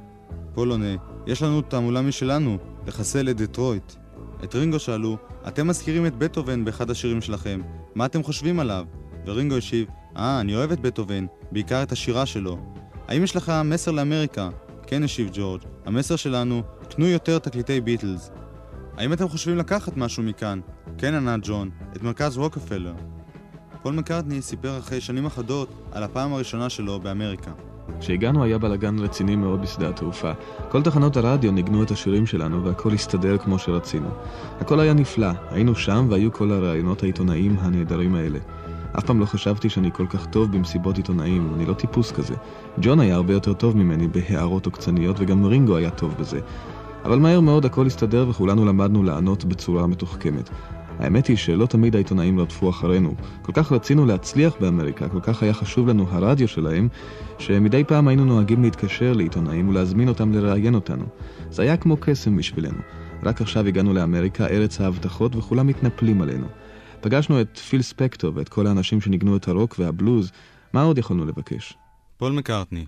[0.54, 0.96] פול עונה,
[1.28, 3.94] יש לנו תעמולה משלנו, לחסל את דטרויט.
[4.44, 7.62] את רינגו שאלו, אתם מזכירים את בטהובן באחד השירים שלכם,
[7.96, 8.86] מה אתם חושבים עליו?
[9.26, 9.88] ורינגו השיב,
[10.18, 12.58] אה, אני אוהב את בטהובן, בעיקר את השירה שלו.
[13.08, 14.50] האם יש לך מסר לאמריקה?
[14.88, 18.32] כן, השיב ג'ורג', המסר שלנו, קנו יותר תקליטי ביטלס.
[18.98, 20.60] האם אתם חושבים לקחת משהו מכאן?
[20.98, 22.94] כן, ענה ג'ון, את מרכז רוקפלר.
[23.82, 27.52] פול מקארטני סיפר אחרי שנים אחדות על הפעם הראשונה שלו באמריקה.
[28.00, 30.32] כשהגענו היה בלאגן רציני מאוד בשדה התעופה.
[30.70, 34.10] כל תחנות הרדיו ניגנו את השירים שלנו והכל הסתדר כמו שרצינו.
[34.60, 38.40] הכל היה נפלא, היינו שם והיו כל הראיונות העיתונאיים הנהדרים האלה.
[38.98, 42.36] אף פעם לא חשבתי שאני כל כך טוב במסיבות עיתונאים, אני לא טיפוס כזה.
[42.82, 46.40] ג'ון היה הרבה יותר טוב ממני בהערות עוקצניות וגם רינגו היה טוב בזה.
[47.06, 50.50] אבל מהר מאוד הכל הסתדר וכולנו למדנו לענות בצורה מתוחכמת.
[51.00, 53.14] האמת היא שלא תמיד העיתונאים רדפו אחרינו.
[53.42, 56.88] כל כך רצינו להצליח באמריקה, כל כך היה חשוב לנו הרדיו שלהם,
[57.38, 61.06] שמדי פעם היינו נוהגים להתקשר לעיתונאים ולהזמין אותם לראיין אותנו.
[61.52, 62.80] זה היה כמו קסם בשבילנו.
[63.24, 66.48] רק עכשיו הגענו לאמריקה, ארץ ההבטחות, וכולם מתנפלים עלינו.
[67.06, 70.32] פגשנו את פיל ספקטור ואת כל האנשים שניגנו את הרוק והבלוז,
[70.74, 71.74] מה עוד יכולנו לבקש?
[72.18, 72.86] פול מקארטני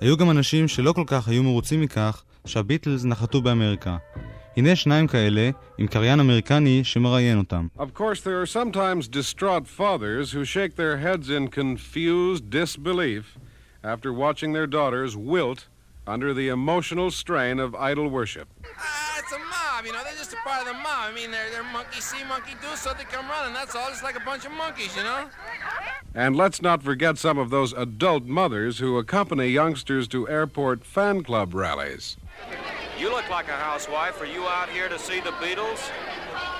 [0.00, 3.96] היו גם אנשים שלא כל כך היו מרוצים מכך שהביטלס נחתו באמריקה.
[4.56, 7.66] הנה שניים כאלה, עם קריין אמריקני שמראיין אותם.
[7.78, 13.38] Of course, there are sometimes distraught fathers who shake their heads in confused disbelief
[13.84, 15.68] after watching their daughters wilt
[16.06, 18.48] under the emotional strain of idol worship.
[19.18, 20.02] It's a mob, you know.
[20.04, 21.10] They're just a part of the mob.
[21.10, 23.54] I mean, they're, they're monkey see, monkey do, so they come running.
[23.54, 23.88] That's all.
[23.88, 25.28] Just like a bunch of monkeys, you know?
[26.14, 31.22] And let's not forget some of those adult mothers who accompany youngsters to airport fan
[31.22, 32.16] club rallies.
[32.98, 34.20] You look like a housewife.
[34.20, 35.90] Are you out here to see the Beatles?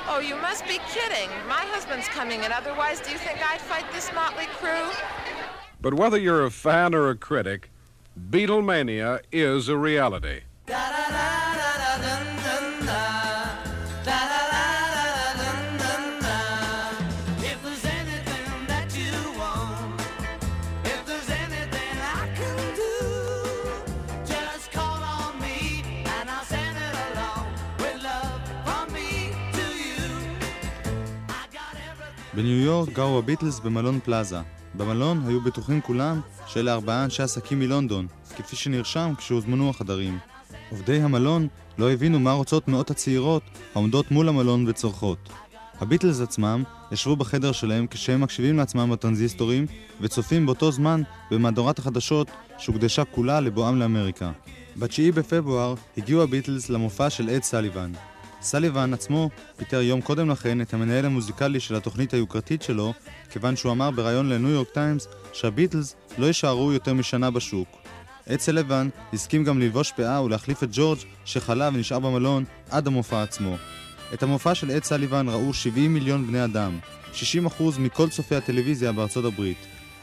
[0.09, 1.29] Oh, you must be kidding.
[1.49, 4.91] My husband's coming, and otherwise, do you think I'd fight this motley crew?
[5.81, 7.71] But whether you're a fan or a critic,
[8.31, 10.43] Beatlemania is a reality.
[32.35, 34.38] בניו יורק גרו הביטלס במלון פלאזה.
[34.75, 40.18] במלון היו בטוחים כולם שאלה ארבעה אנשי עסקים מלונדון, כפי שנרשם כשהוזמנו החדרים.
[40.71, 43.42] עובדי המלון לא הבינו מה רוצות מאות הצעירות
[43.75, 45.29] העומדות מול המלון וצורחות.
[45.81, 49.66] הביטלס עצמם ישבו בחדר שלהם כשהם מקשיבים לעצמם בטרנזיסטורים
[50.01, 54.31] וצופים באותו זמן במהדורת החדשות שהוקדשה כולה לבואם לאמריקה.
[54.77, 57.92] ב-9 בפברואר הגיעו הביטלס למופע של אד סליבן.
[58.42, 62.92] סליבן עצמו פיטר יום קודם לכן את המנהל המוזיקלי של התוכנית היוקרתית שלו,
[63.31, 67.68] כיוון שהוא אמר בריאיון לניו יורק טיימס שהביטלס לא יישארו יותר משנה בשוק.
[68.28, 73.57] אד סליבן הסכים גם ללבוש פאה ולהחליף את ג'ורג' שחלה ונשאר במלון עד המופע עצמו.
[74.14, 76.78] את המופע של אד סליבן ראו 70 מיליון בני אדם,
[77.14, 79.59] 60% מכל צופי הטלוויזיה בארצות הברית.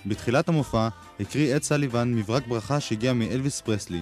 [0.05, 0.87] בתחילת המופע
[1.19, 4.01] הקריא אד סליבן מברק ברכה שהגיע מאלוויס פרסלי.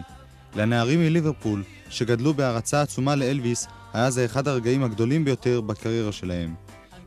[0.56, 3.68] לנערים מליברפול, שגדלו בהערצה עצומה לאלוויס,
[3.98, 6.54] היה זה אחד הרגעים הגדולים ביותר בקריירה שלהם.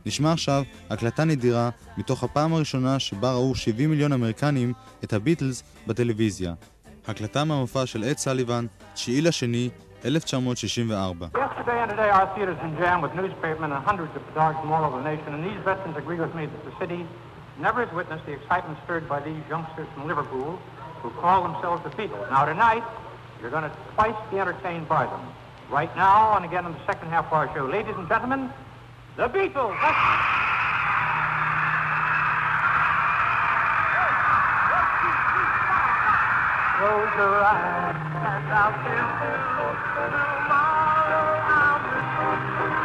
[0.05, 4.73] נשמע עכשיו הקלטה נדירה מתוך הפעם הראשונה שבה ראו 70 מיליון אמריקנים
[5.03, 6.53] את הביטלס בטלוויזיה.
[7.07, 9.69] הקלטה מהמופע של אד סליבן, 9 לשני,
[10.05, 11.27] 1964.
[11.33, 14.83] Yesterday and today our theaters been jammed with newspapermen and hundreds of photographers from all
[14.87, 17.01] over the nation, and these veterans agree with me that the city
[17.67, 20.51] never has witnessed the excitement stirred by these youngsters from Liverpool
[21.01, 22.25] who call themselves the Beatles.
[22.35, 22.83] Now tonight,
[23.39, 25.23] you're going to twice be entertained by them.
[25.71, 27.65] Right now, and again in the second half of our show.
[27.65, 28.51] Ladies and gentlemen,
[29.15, 29.79] the Beatles!
[36.75, 39.05] Close your eyes and I'll tell you
[40.35, 42.80] tomorrow I'll remember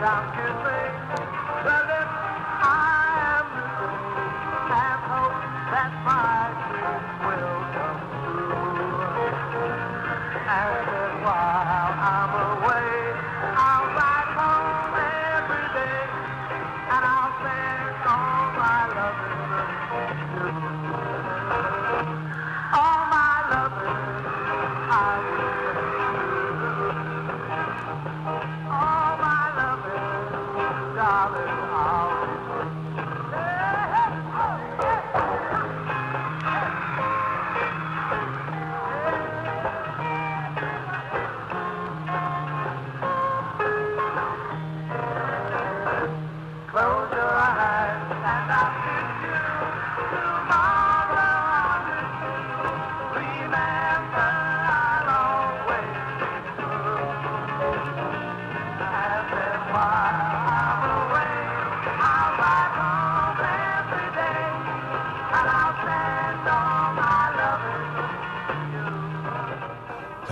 [0.00, 0.59] that I'm kissing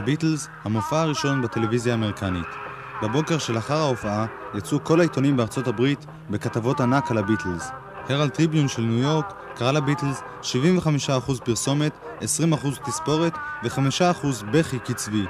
[0.08, 2.46] הביטלס, המופע הראשון בטלוויזיה האמריקנית.
[3.02, 7.70] בבוקר שלאחר ההופעה יצאו כל העיתונים בארצות הברית בכתבות ענק על הביטלס.
[8.08, 12.22] הרלד טריביון של ניו יורק קרא לביטלס 75% פרסומת, 20%
[12.84, 13.34] תספורת
[13.64, 15.24] ו-5% בכי קצבי.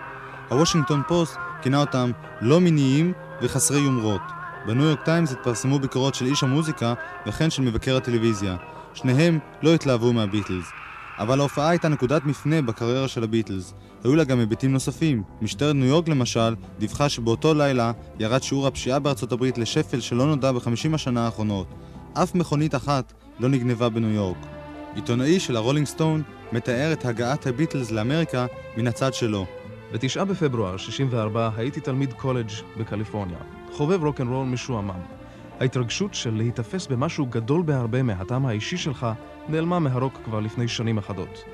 [0.48, 2.10] הוושינגטון פוסט כינה אותם
[2.40, 3.12] לא מיניים
[3.42, 4.22] וחסרי יומרות.
[4.66, 6.94] בניו יורק טיימס התפרסמו ביקורות של איש המוזיקה
[7.26, 8.56] וכן של מבקר הטלוויזיה.
[8.94, 10.72] שניהם לא התלהבו מהביטלס.
[11.18, 13.74] אבל ההופעה הייתה נקודת מפנה בקריירה של הביטלס.
[14.04, 15.22] היו לה גם היבטים נוספים.
[15.42, 20.52] משטרת ניו יורק למשל, דיווחה שבאותו לילה ירד שיעור הפשיעה בארצות הברית לשפל שלא נודע
[20.52, 21.66] בחמישים השנה האחרונות.
[22.14, 24.46] אף מכונית אחת לא נגנבה בניו יורק.
[24.94, 28.46] עיתונאי של הרולינג סטון מתאר את הגעת הביטלס לאמריקה
[28.76, 29.46] מן הצד שלו.
[29.92, 33.38] ב-9 בפברואר 64 הייתי תלמיד קולג' בקליפורניה.
[33.72, 35.17] חובב רוקנרול משועמם.
[35.60, 39.06] ההתרגשות של להיתפס במשהו גדול בהרבה מהטעם האישי שלך
[39.48, 41.44] נעלמה מהרוק כבר לפני שנים אחדות.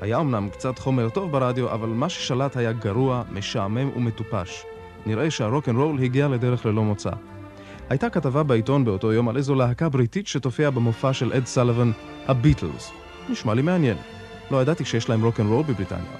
[0.00, 4.64] היה אמנם קצת חומר טוב ברדיו, אבל מה ששלט היה גרוע, משעמם ומטופש.
[5.06, 7.10] נראה שהרוקנרול הגיע לדרך ללא מוצא.
[7.90, 11.92] הייתה כתבה בעיתון באותו יום על איזו להקה בריטית שתופיע במופע של אד סלוון,
[12.26, 12.90] הביטלס.
[13.28, 13.96] נשמע לי מעניין.
[14.50, 16.16] לא ידעתי שיש להם רוקנרול בבריטניה.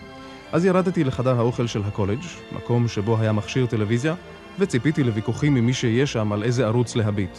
[0.52, 2.20] אז ירדתי לחדר האוכל של הקולג',
[2.52, 4.14] מקום שבו היה מכשיר טלוויזיה,
[4.58, 7.38] וציפיתי לוויכוחים עם מי שיהיה שם על איזה ערוץ להביט.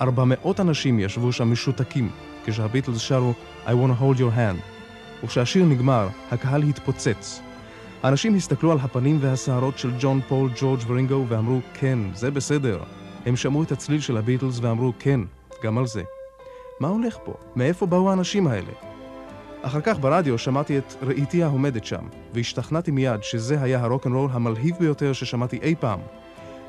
[0.00, 2.10] 400 אנשים ישבו שם משותקים
[2.44, 3.32] כשהביטלס שרו
[3.66, 4.62] I want to hold your hand.
[5.24, 7.40] וכשהשיר נגמר, הקהל התפוצץ.
[8.02, 12.78] האנשים הסתכלו על הפנים והשערות של ג'ון, פול, ג'ורג' ורינגו ואמרו, כן, זה בסדר.
[13.26, 15.20] הם שמעו את הצליל של הביטלס ואמרו, כן,
[15.64, 16.02] גם על זה.
[16.80, 17.34] מה הולך פה?
[17.56, 18.87] מאיפה באו האנשים האלה?
[19.62, 22.02] אחר כך ברדיו שמעתי את ראיתי העומדת שם,
[22.34, 26.00] והשתכנעתי מיד שזה היה הרוקנרול המלהיב ביותר ששמעתי אי פעם.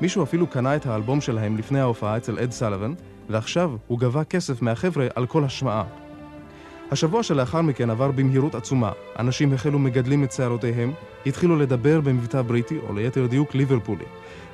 [0.00, 2.94] מישהו אפילו קנה את האלבום שלהם לפני ההופעה אצל אד סלוון,
[3.28, 5.84] ועכשיו הוא גבה כסף מהחבר'ה על כל השמעה.
[6.90, 8.92] השבוע שלאחר מכן עבר במהירות עצומה.
[9.18, 10.92] אנשים החלו מגדלים את שערותיהם,
[11.26, 14.04] התחילו לדבר במבטא בריטי, או ליתר דיוק ליברפולי.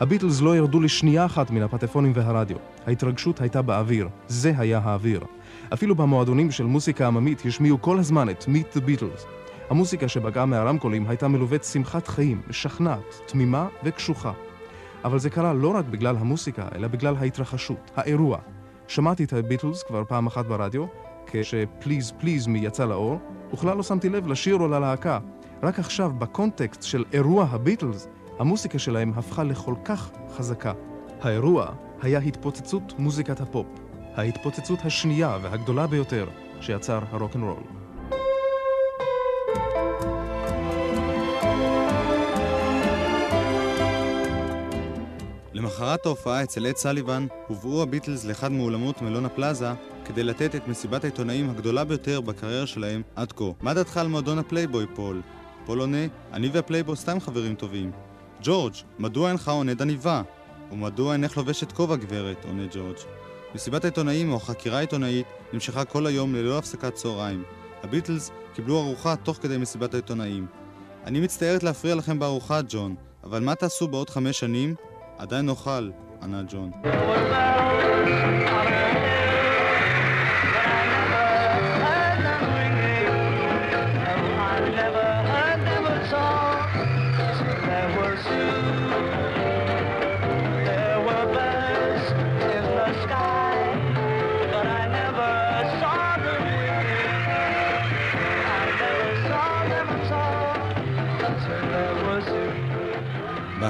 [0.00, 2.56] הביטלס לא ירדו לשנייה אחת מן הפטפונים והרדיו.
[2.86, 4.08] ההתרגשות הייתה באוויר.
[4.28, 5.20] זה היה האוויר.
[5.72, 9.26] אפילו במועדונים של מוסיקה עממית השמיעו כל הזמן את Meet the Beatles.
[9.70, 14.32] המוסיקה שבגעה מהרמקולים הייתה מלווית שמחת חיים, משכנעת, תמימה וקשוחה.
[15.04, 18.38] אבל זה קרה לא רק בגלל המוסיקה, אלא בגלל ההתרחשות, האירוע.
[18.88, 20.86] שמעתי את הביטלס כבר פעם אחת ברדיו,
[21.26, 23.18] כש" Please Please Me יצא לאור,
[23.52, 25.18] וכלל לא שמתי לב לשיר או ללהקה.
[25.62, 28.08] רק עכשיו, בקונטקסט של אירוע הביטלס,
[28.38, 30.72] המוסיקה שלהם הפכה לכל כך חזקה.
[31.20, 31.66] האירוע
[32.02, 33.85] היה התפוצצות מוזיקת הפופ.
[34.16, 36.28] ההתפוצצות השנייה והגדולה ביותר
[36.60, 37.62] שיצר הרוקנרול.
[45.52, 49.68] למחרת ההופעה אצל אד סליבן הובאו הביטלס לאחד מאולמות מלון הפלאזה
[50.04, 53.44] כדי לתת את מסיבת העיתונאים הגדולה ביותר בקריירה שלהם עד כה.
[53.60, 55.22] מה דעתך על מועדון הפלייבוי, פול?
[55.66, 57.92] פול עונה, אני והפלייבוי סתם חברים טובים.
[58.42, 60.22] ג'ורג', מדוע אינך עונד עניבה?
[60.72, 62.44] ומדוע אינך לובשת כובע גברת?
[62.44, 63.25] עונה ג'ורג'.
[63.56, 67.44] מסיבת העיתונאים או החקירה העיתונאית נמשכה כל היום ללא הפסקת צהריים.
[67.82, 70.46] הביטלס קיבלו ארוחה תוך כדי מסיבת העיתונאים.
[71.04, 72.94] אני מצטערת להפריע לכם בארוחה, ג'ון,
[73.24, 74.74] אבל מה תעשו בעוד חמש שנים?
[75.18, 75.90] עדיין נאכל,
[76.22, 76.70] ענה ג'ון.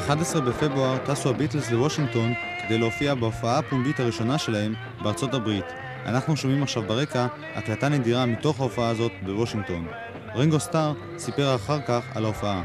[0.07, 2.33] ב-11 בפברואר טסו הביטלס לוושינגטון
[2.63, 5.65] כדי להופיע בהופעה הפומבית הראשונה שלהם בארצות הברית.
[6.05, 9.87] אנחנו שומעים עכשיו ברקע הקלטה נדירה מתוך ההופעה הזאת בוושינגטון.
[10.35, 12.63] רינגו סטאר סיפר אחר כך על ההופעה.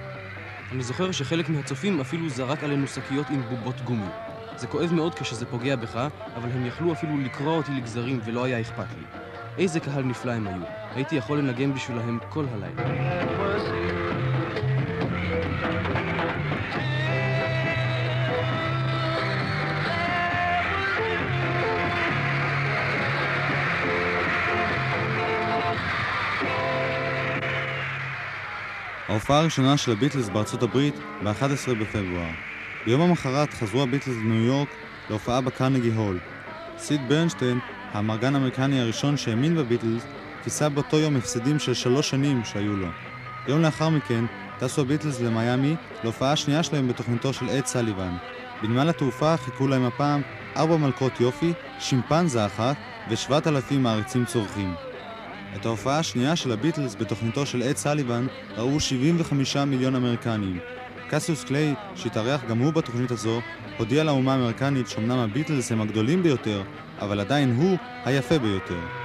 [0.72, 4.10] אני זוכר שחלק מהצופים אפילו זרק עלינו שקיות עם בובות גומי.
[4.56, 8.62] זה כואב מאוד כשזה פוגע בך, אבל הם יכלו אפילו לקרוע אותי לגזרים ולא היה
[8.62, 9.06] אכפת לי.
[9.58, 10.62] איזה קהל נפלא הם היו.
[10.96, 13.81] הייתי יכול לנגן בשבילהם כל הלילה.
[29.12, 32.30] ההופעה הראשונה של הביטלס בארצות הברית ב-11 בפברואר.
[32.86, 34.68] ביום המחרת חזרו הביטלס לניו יורק
[35.10, 36.20] להופעה בקרנגי הול.
[36.78, 37.60] סיד ברנשטיין,
[37.94, 40.04] האמרגן האמריקני הראשון שהאמין בביטלס,
[40.44, 42.88] כיסה באותו יום הפסדים של שלוש שנים שהיו לו.
[43.48, 44.26] יום לאחר מכן
[44.60, 48.14] טסו הביטלס למיאמי להופעה השנייה שלהם בתוכניתו של אד סליבן.
[48.62, 50.22] בנמל התעופה חיכו להם הפעם
[50.58, 52.76] ארבע מלכות יופי, שימפנזה אחת
[53.10, 54.74] ושבעת אלפים מעריצים צורכים.
[55.56, 58.28] את ההופעה השנייה של הביטלס בתוכניתו של אד סליבן
[58.58, 60.60] ראו 75 מיליון אמריקנים.
[61.10, 63.42] קסיוס קליי, שהתארח גם הוא בתוכנית הזו,
[63.78, 66.64] הודיע לאומה האמריקנית שאומנם הביטלס הם הגדולים ביותר,
[67.00, 69.01] אבל עדיין הוא היפה ביותר.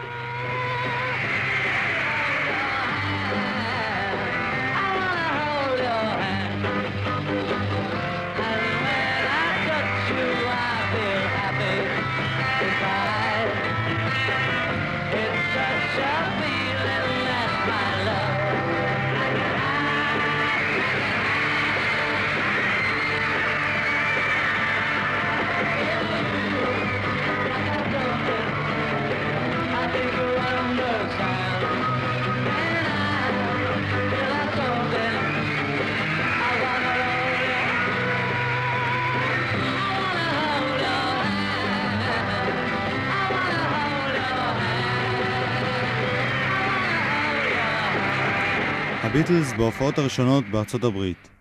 [49.31, 51.36] הביטלס בהופעות הראשונות בארצות הברית.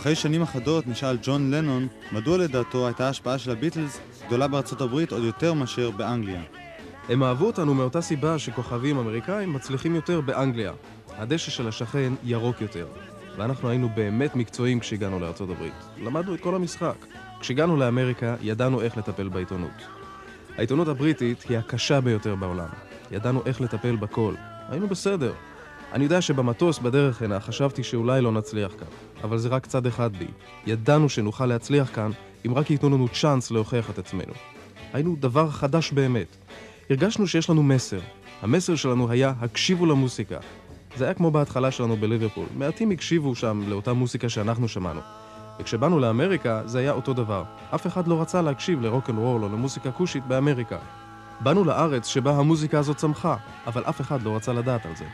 [0.00, 5.12] אחרי שנים אחדות נשאל ג'ון לנון מדוע לדעתו הייתה ההשפעה של הביטלס גדולה בארצות הברית
[5.12, 6.42] עוד יותר מאשר באנגליה.
[7.08, 10.72] הם אהבו אותנו מאותה סיבה שכוכבים אמריקאים מצליחים יותר באנגליה.
[11.16, 12.86] הדשא של השכן ירוק יותר.
[13.36, 15.74] ואנחנו היינו באמת מקצועיים כשהגענו לארצות הברית.
[16.02, 16.96] למדנו את כל המשחק.
[17.40, 19.82] כשהגענו לאמריקה, ידענו איך לטפל בעיתונות.
[20.56, 22.68] העיתונות הבריטית היא הקשה ביותר בעולם.
[23.10, 24.34] ידענו איך לטפל בכל.
[24.68, 25.32] היינו בסדר.
[25.92, 28.88] אני יודע שבמטוס בדרך הנה חשבתי שאולי לא נצליח כאן,
[29.24, 30.26] אבל זה רק צד אחד בי.
[30.66, 32.10] ידענו שנוכל להצליח כאן
[32.46, 34.32] אם רק ייתנו לנו צ'אנס להוכיח את עצמנו.
[34.92, 36.36] היינו דבר חדש באמת.
[36.90, 38.00] הרגשנו שיש לנו מסר.
[38.42, 40.38] המסר שלנו היה הקשיבו למוסיקה.
[40.96, 42.46] זה היה כמו בהתחלה שלנו בליברפול.
[42.56, 45.00] מעטים הקשיבו שם לאותה מוסיקה שאנחנו שמענו.
[45.60, 47.44] וכשבאנו לאמריקה זה היה אותו דבר.
[47.74, 50.78] אף אחד לא רצה להקשיב לרוק אנד רול או למוסיקה כושית באמריקה.
[51.40, 53.36] באנו לארץ שבה המוזיקה הזאת צמחה,
[53.66, 55.04] אבל אף אחד לא רצה לדעת על זה.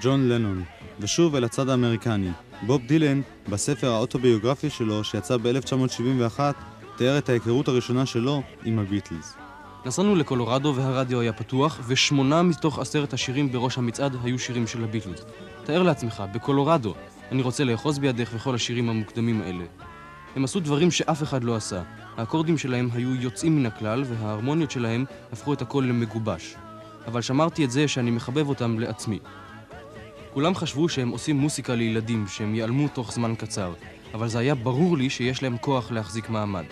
[0.00, 0.62] ג'ון לנון,
[1.00, 2.30] ושוב אל הצד האמריקני.
[2.66, 6.40] בוב דילן, בספר האוטוביוגרפי שלו, שיצא ב-1971,
[6.96, 9.34] תיאר את ההיכרות הראשונה שלו עם הביטלס.
[9.86, 15.24] נסענו לקולורדו והרדיו היה פתוח, ושמונה מתוך עשרת השירים בראש המצעד היו שירים של הביטלס.
[15.64, 16.94] תאר לעצמך, בקולורדו,
[17.32, 19.64] אני רוצה לאחוז בידך וכל השירים המוקדמים האלה.
[20.36, 21.82] הם עשו דברים שאף אחד לא עשה.
[22.16, 26.54] האקורדים שלהם היו יוצאים מן הכלל, וההרמוניות שלהם הפכו את הכל למגובש.
[27.06, 29.18] אבל שמרתי את זה שאני מחבב אותם לעצמי.
[30.34, 33.72] כולם חשבו שהם עושים מוסיקה לילדים, שהם ייעלמו תוך זמן קצר,
[34.14, 36.64] אבל זה היה ברור לי שיש להם כוח להחזיק מעמד.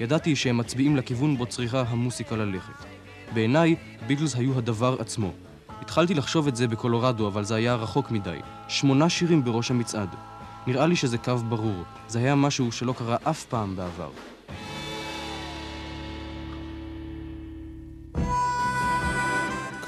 [0.00, 2.84] ידעתי שהם מצביעים לכיוון בו צריכה המוסיקה ללכת.
[3.34, 5.30] בעיניי, ביטלס היו הדבר עצמו.
[5.80, 8.38] התחלתי לחשוב את זה בקולורדו, אבל זה היה רחוק מדי.
[8.68, 10.14] שמונה שירים בראש המצעד.
[10.66, 11.82] נראה לי שזה קו ברור.
[12.08, 14.10] זה היה משהו שלא קרה אף פעם בעבר.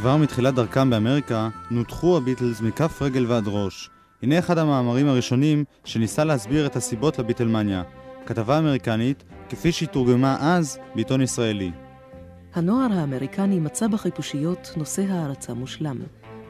[0.01, 3.91] כבר מתחילת דרכם באמריקה, נותחו הביטלס מכף רגל ועד ראש.
[4.23, 7.83] הנה אחד המאמרים הראשונים שניסה להסביר את הסיבות לביטלמניה.
[8.27, 11.71] כתבה אמריקנית, כפי שהיא תורגמה אז בעיתון ישראלי.
[12.55, 15.99] הנוער האמריקני מצא בחיפושיות נושא הערצה מושלם.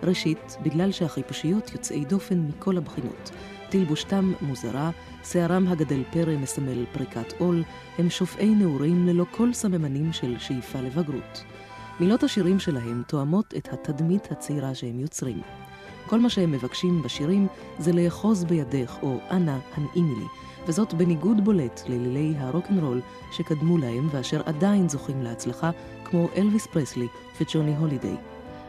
[0.02, 3.30] ראשית, בגלל שהחיפושיות יוצאי דופן מכל הבחינות.
[3.68, 4.90] תלבושתם מוזרה,
[5.24, 7.62] שערם הגדל פרא מסמל פריקת עול,
[7.98, 11.44] הם שופעי נעורים ללא כל סממנים של שאיפה לבגרות.
[12.00, 15.40] מילות השירים שלהם תואמות את התדמית הצעירה שהם יוצרים.
[16.06, 17.46] כל מה שהם מבקשים בשירים
[17.78, 20.24] זה לאחוז בידך, או אנא, הנעימי לי,
[20.66, 23.00] וזאת בניגוד בולט ללילי הרוקנרול
[23.32, 25.70] שקדמו להם ואשר עדיין זוכים להצלחה,
[26.04, 27.06] כמו אלוויס פרסלי
[27.40, 28.16] וג'וני הולידיי.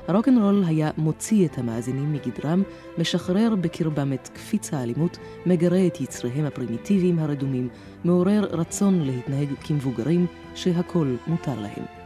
[0.08, 2.64] הרוקנרול היה מוציא את המאזינים מגדרם,
[2.98, 7.70] משחרר בקרבם את קפיץ האלימות, מגרה את יצריהם הפרימיטיביים הרדומים,
[8.04, 12.01] מעורר רצון להתנהג כמבוגרים, שהכל מותר להם.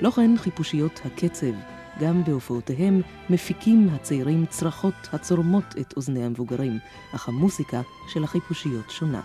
[0.00, 1.52] לא כן חיפושיות הקצב,
[2.00, 6.78] גם בהופעותיהם מפיקים הצעירים צרחות הצורמות את אוזני המבוגרים,
[7.14, 9.20] אך המוסיקה של החיפושיות שונה.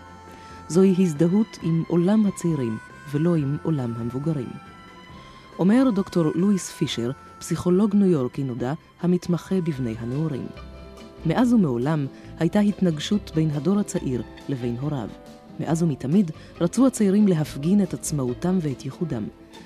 [0.67, 2.77] זוהי הזדהות עם עולם הצעירים
[3.11, 4.49] ולא עם עולם המבוגרים.
[5.59, 10.47] אומר דוקטור לואיס פישר, פסיכולוג ניו יורקי נודע, המתמחה בבני הנעורים.
[11.25, 12.05] מאז ומעולם
[12.39, 15.09] הייתה התנגשות בין הדור הצעיר לבין הוריו.
[15.59, 19.23] מאז ומתמיד רצו הצעירים להפגין את עצמאותם ואת ייחודם.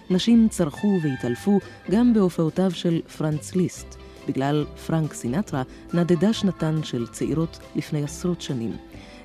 [0.10, 1.60] נשים צרחו והתעלפו
[1.92, 3.96] גם בהופעותיו של פרנץ ליסט.
[4.28, 5.64] בגלל פרנק סינטרה
[5.94, 8.78] נדדה שנתן של צעירות לפני עשרות שנים.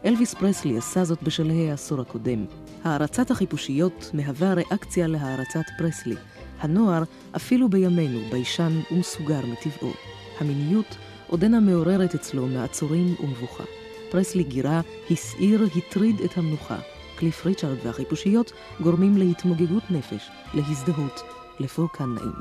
[0.04, 2.44] אלוויס פרסלי עשה זאת בשלהי העשור הקודם.
[2.84, 6.16] הערצת החיפושיות מהווה ריאקציה להערצת פרסלי.
[6.60, 7.02] הנוער,
[7.36, 9.92] אפילו בימינו, ביישן ומסוגר מטבעו.
[10.40, 10.96] המיניות
[11.26, 13.64] עודנה מעוררת אצלו מעצורים ומבוכה.
[14.10, 14.80] פרסלי גירה,
[15.10, 16.78] הסעיר, הטריד את המנוחה.
[17.20, 21.22] קליף ריצ'רד והחיפושיות גורמים להתמוגגות נפש, להזדהות,
[21.60, 22.32] לפורקן נעים.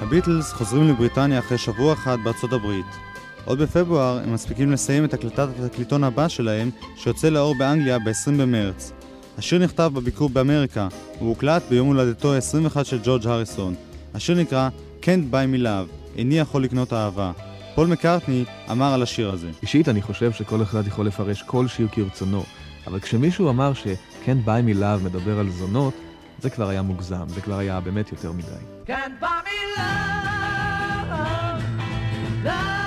[0.00, 2.86] הביטלס חוזרים לבריטניה אחרי שבוע אחד בארצות הברית.
[3.44, 8.92] עוד בפברואר הם מספיקים לסיים את הקלטת התקליטון הבא שלהם, שיוצא לאור באנגליה ב-20 במרץ.
[9.38, 13.74] השיר נכתב בביקור באמריקה, והוא הוקלט ביום הולדתו ה-21 של ג'ורג' הריסון.
[14.14, 14.68] השיר נקרא
[15.02, 17.32] Can't Buy Me Love, איני יכול לקנות אהבה.
[17.78, 19.50] פול מקארטני אמר על השיר הזה.
[19.62, 22.44] אישית אני חושב שכל אחד יכול לפרש כל שיר כרצונו,
[22.86, 25.94] אבל כשמישהו אמר ש-Can't Buy Me Love מדבר על זונות,
[26.38, 28.46] זה כבר היה מוגזם, זה כבר היה באמת יותר מדי.
[28.86, 31.10] Can't buy me love,
[32.44, 32.78] love,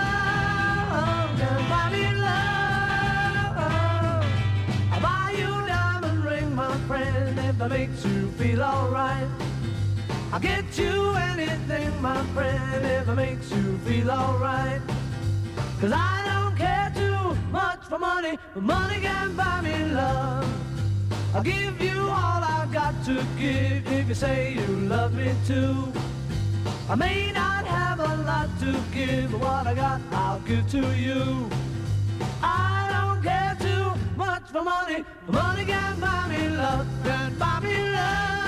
[7.59, 9.27] that makes you feel alright.
[10.33, 14.81] I'll get you anything, my friend, if it makes you feel alright.
[15.81, 20.47] Cause I don't care too much for money, but money can buy me love.
[21.35, 25.91] I'll give you all I've got to give if you say you love me too.
[26.89, 30.95] I may not have a lot to give, but what I got I'll give to
[30.95, 31.49] you.
[32.41, 37.59] I don't care too much for money, but money can buy me love, can buy
[37.59, 38.40] me love.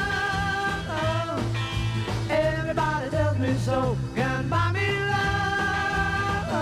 [3.54, 6.54] Can buy me love.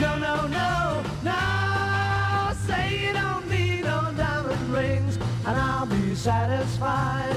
[0.00, 2.52] No, no, no, no.
[2.66, 7.36] Say you don't need no diamond rings, and I'll be satisfied.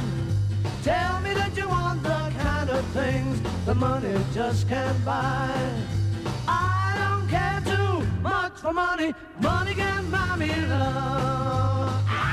[0.84, 5.50] Tell me that you want the kind of things the money just can't buy.
[6.48, 12.33] I don't care too much for money, money can buy me love.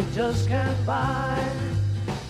[0.00, 1.38] Money just can't buy.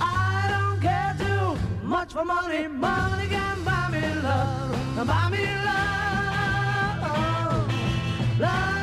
[0.01, 2.69] I don't care too much for money.
[2.69, 5.07] Money can buy me love.
[5.11, 5.99] Buy me love.
[8.45, 8.79] Love.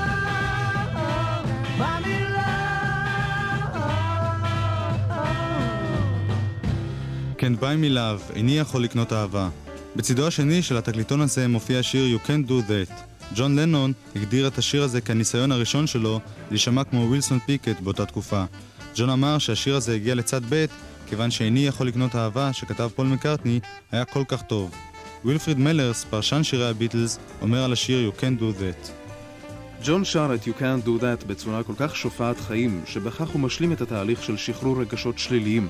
[7.60, 9.50] Buy me love, איני יכול לקנות אהבה.
[9.96, 12.94] בצידו השני של התקליטון הזה מופיע השיר You Can't Do That.
[13.36, 16.20] ג'ון לנון הגדיר את השיר הזה כניסיון הראשון שלו
[16.52, 18.44] להישמע כמו ווילסון פיקט באותה תקופה.
[18.98, 20.66] ג'ון אמר שהשיר הזה הגיע לצד ב'
[21.08, 23.60] כיוון שאיני יכול לקנות אהבה שכתב פול מקארטני
[23.92, 24.72] היה כל כך טוב.
[25.26, 28.90] וילפריד מלרס, פרשן שירי הביטלס, אומר על השיר You Can't Do That.
[29.84, 33.72] ג'ון שר את You Can't Do That בצורה כל כך שופעת חיים, שבכך הוא משלים
[33.72, 35.68] את התהליך של שחרור רגשות שליליים.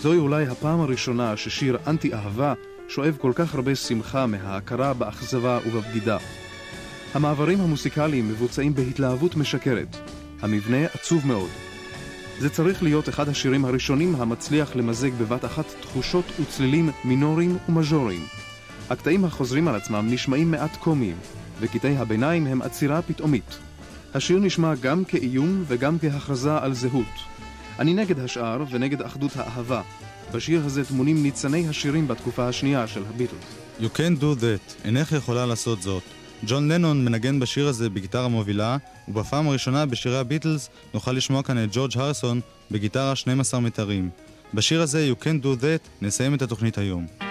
[0.00, 2.54] זוהי אולי הפעם הראשונה ששיר אנטי-אהבה
[2.88, 6.18] שואב כל כך הרבה שמחה מההכרה באכזבה ובבגידה.
[7.14, 9.96] המעברים המוסיקליים מבוצעים בהתלהבות משקרת.
[10.40, 11.67] המבנה עצוב מאוד.
[12.40, 18.26] זה צריך להיות אחד השירים הראשונים המצליח למזג בבת אחת תחושות וצלילים מינוריים ומז'וריים.
[18.90, 21.16] הקטעים החוזרים על עצמם נשמעים מעט קומיים,
[21.60, 23.58] וקטעי הביניים הם עצירה פתאומית.
[24.14, 27.16] השיר נשמע גם כאיום וגם כהכרזה על זהות.
[27.78, 29.82] אני נגד השאר ונגד אחדות האהבה.
[30.34, 33.38] בשיר הזה טמונים ניצני השירים בתקופה השנייה של הביטלס.
[33.80, 36.02] You can't do that, אינך יכולה לעשות זאת.
[36.46, 38.76] ג'ון לנון מנגן בשיר הזה בגיטרה מובילה,
[39.08, 44.10] ובפעם הראשונה בשירי הביטלס נוכל לשמוע כאן את ג'ורג' הרסון בגיטרה 12 מיתרים.
[44.54, 47.27] בשיר הזה, You Can't Do That, נסיים את התוכנית היום.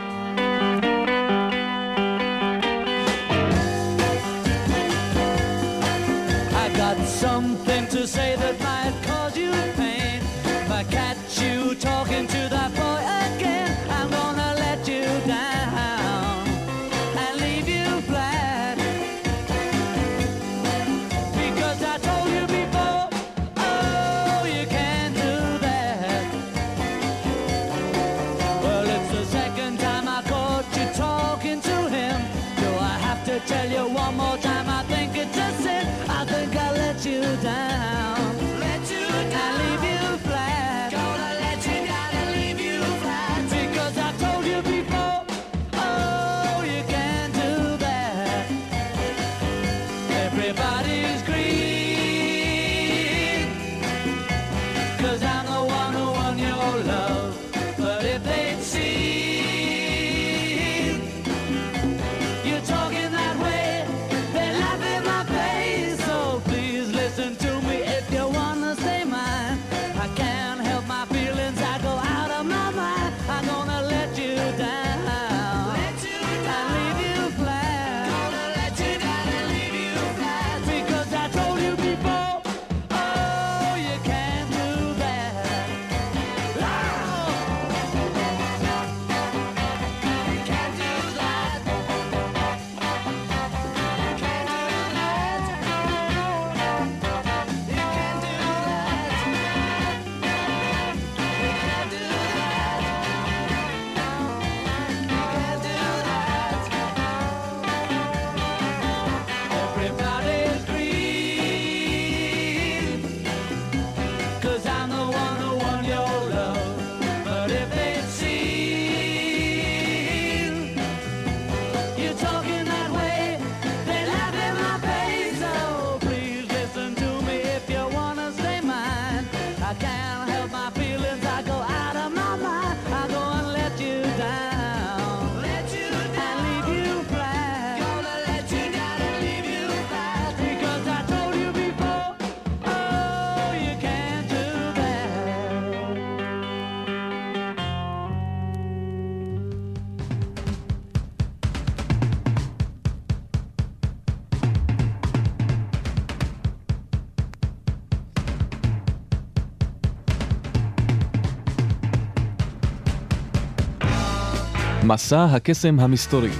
[164.98, 166.32] מסע הקסם המסתורי,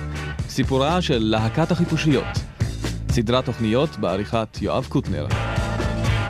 [0.50, 2.26] סיפורה של להקת החיפושיות.
[3.10, 5.28] סדרת תוכניות בעריכת יואב קוטנר.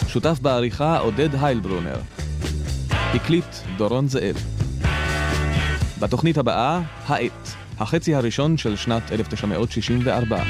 [0.08, 2.00] שותף בעריכה עודד היילברונר.
[2.90, 4.36] הקליט דורון זאב.
[6.00, 7.48] בתוכנית הבאה, העט,
[7.80, 10.44] החצי הראשון של שנת 1964.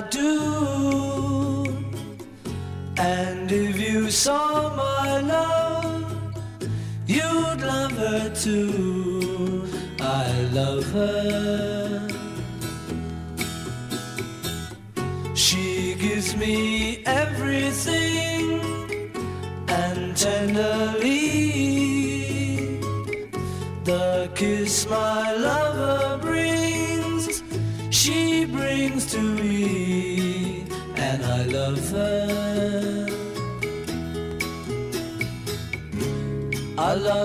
[0.00, 0.29] I do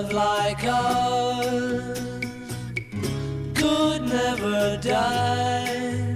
[0.06, 1.98] love like ours
[3.54, 6.14] could never die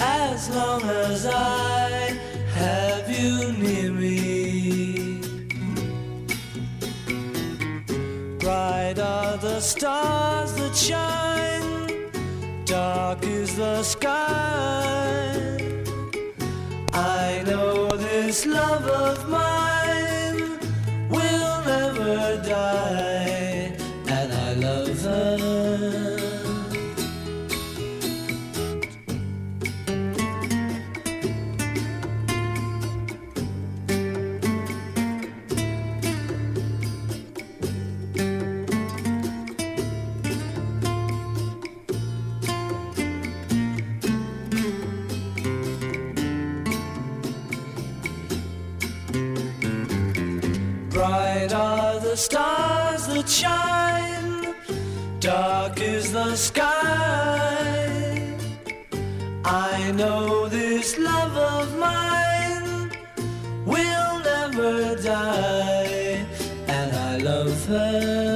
[0.00, 2.18] as long as I
[2.54, 5.20] have you near me.
[8.38, 12.10] Bright are the stars that shine,
[12.64, 14.18] dark is the sky.
[16.92, 19.77] I know this love of mine
[53.28, 54.08] stars
[54.42, 54.54] that shine,
[55.20, 56.64] dark is the sky.
[59.44, 62.90] I know this love of mine
[63.64, 66.26] will never die,
[66.68, 68.27] and I love her.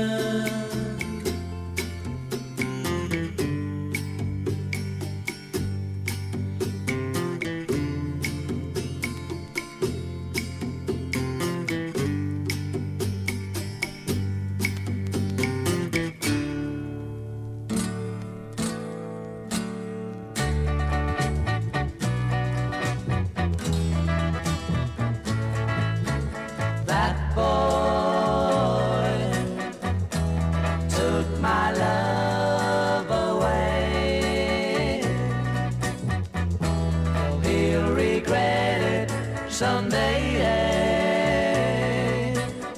[39.62, 40.34] Someday.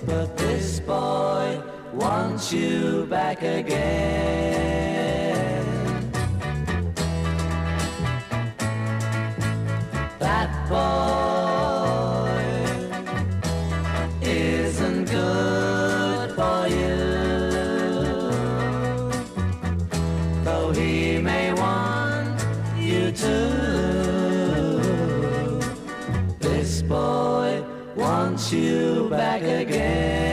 [0.05, 1.59] But this boy
[1.95, 4.05] wants you back again.
[10.18, 11.14] That boy
[28.53, 30.24] you back again.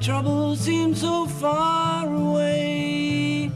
[0.00, 3.50] Troubles seem so far away.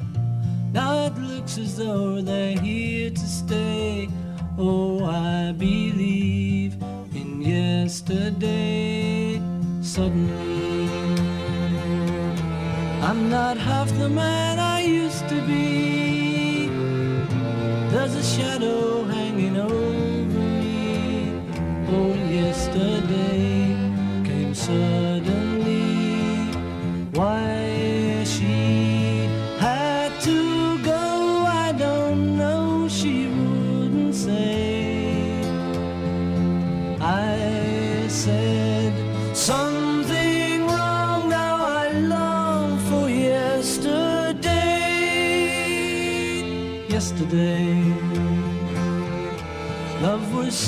[0.73, 4.09] Now it looks as though they're here to stay.
[4.59, 6.75] Oh, I believe
[7.15, 9.41] in yesterday.
[9.81, 10.89] Suddenly,
[13.03, 14.68] I'm not half the man I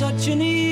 [0.01, 0.70] such an easy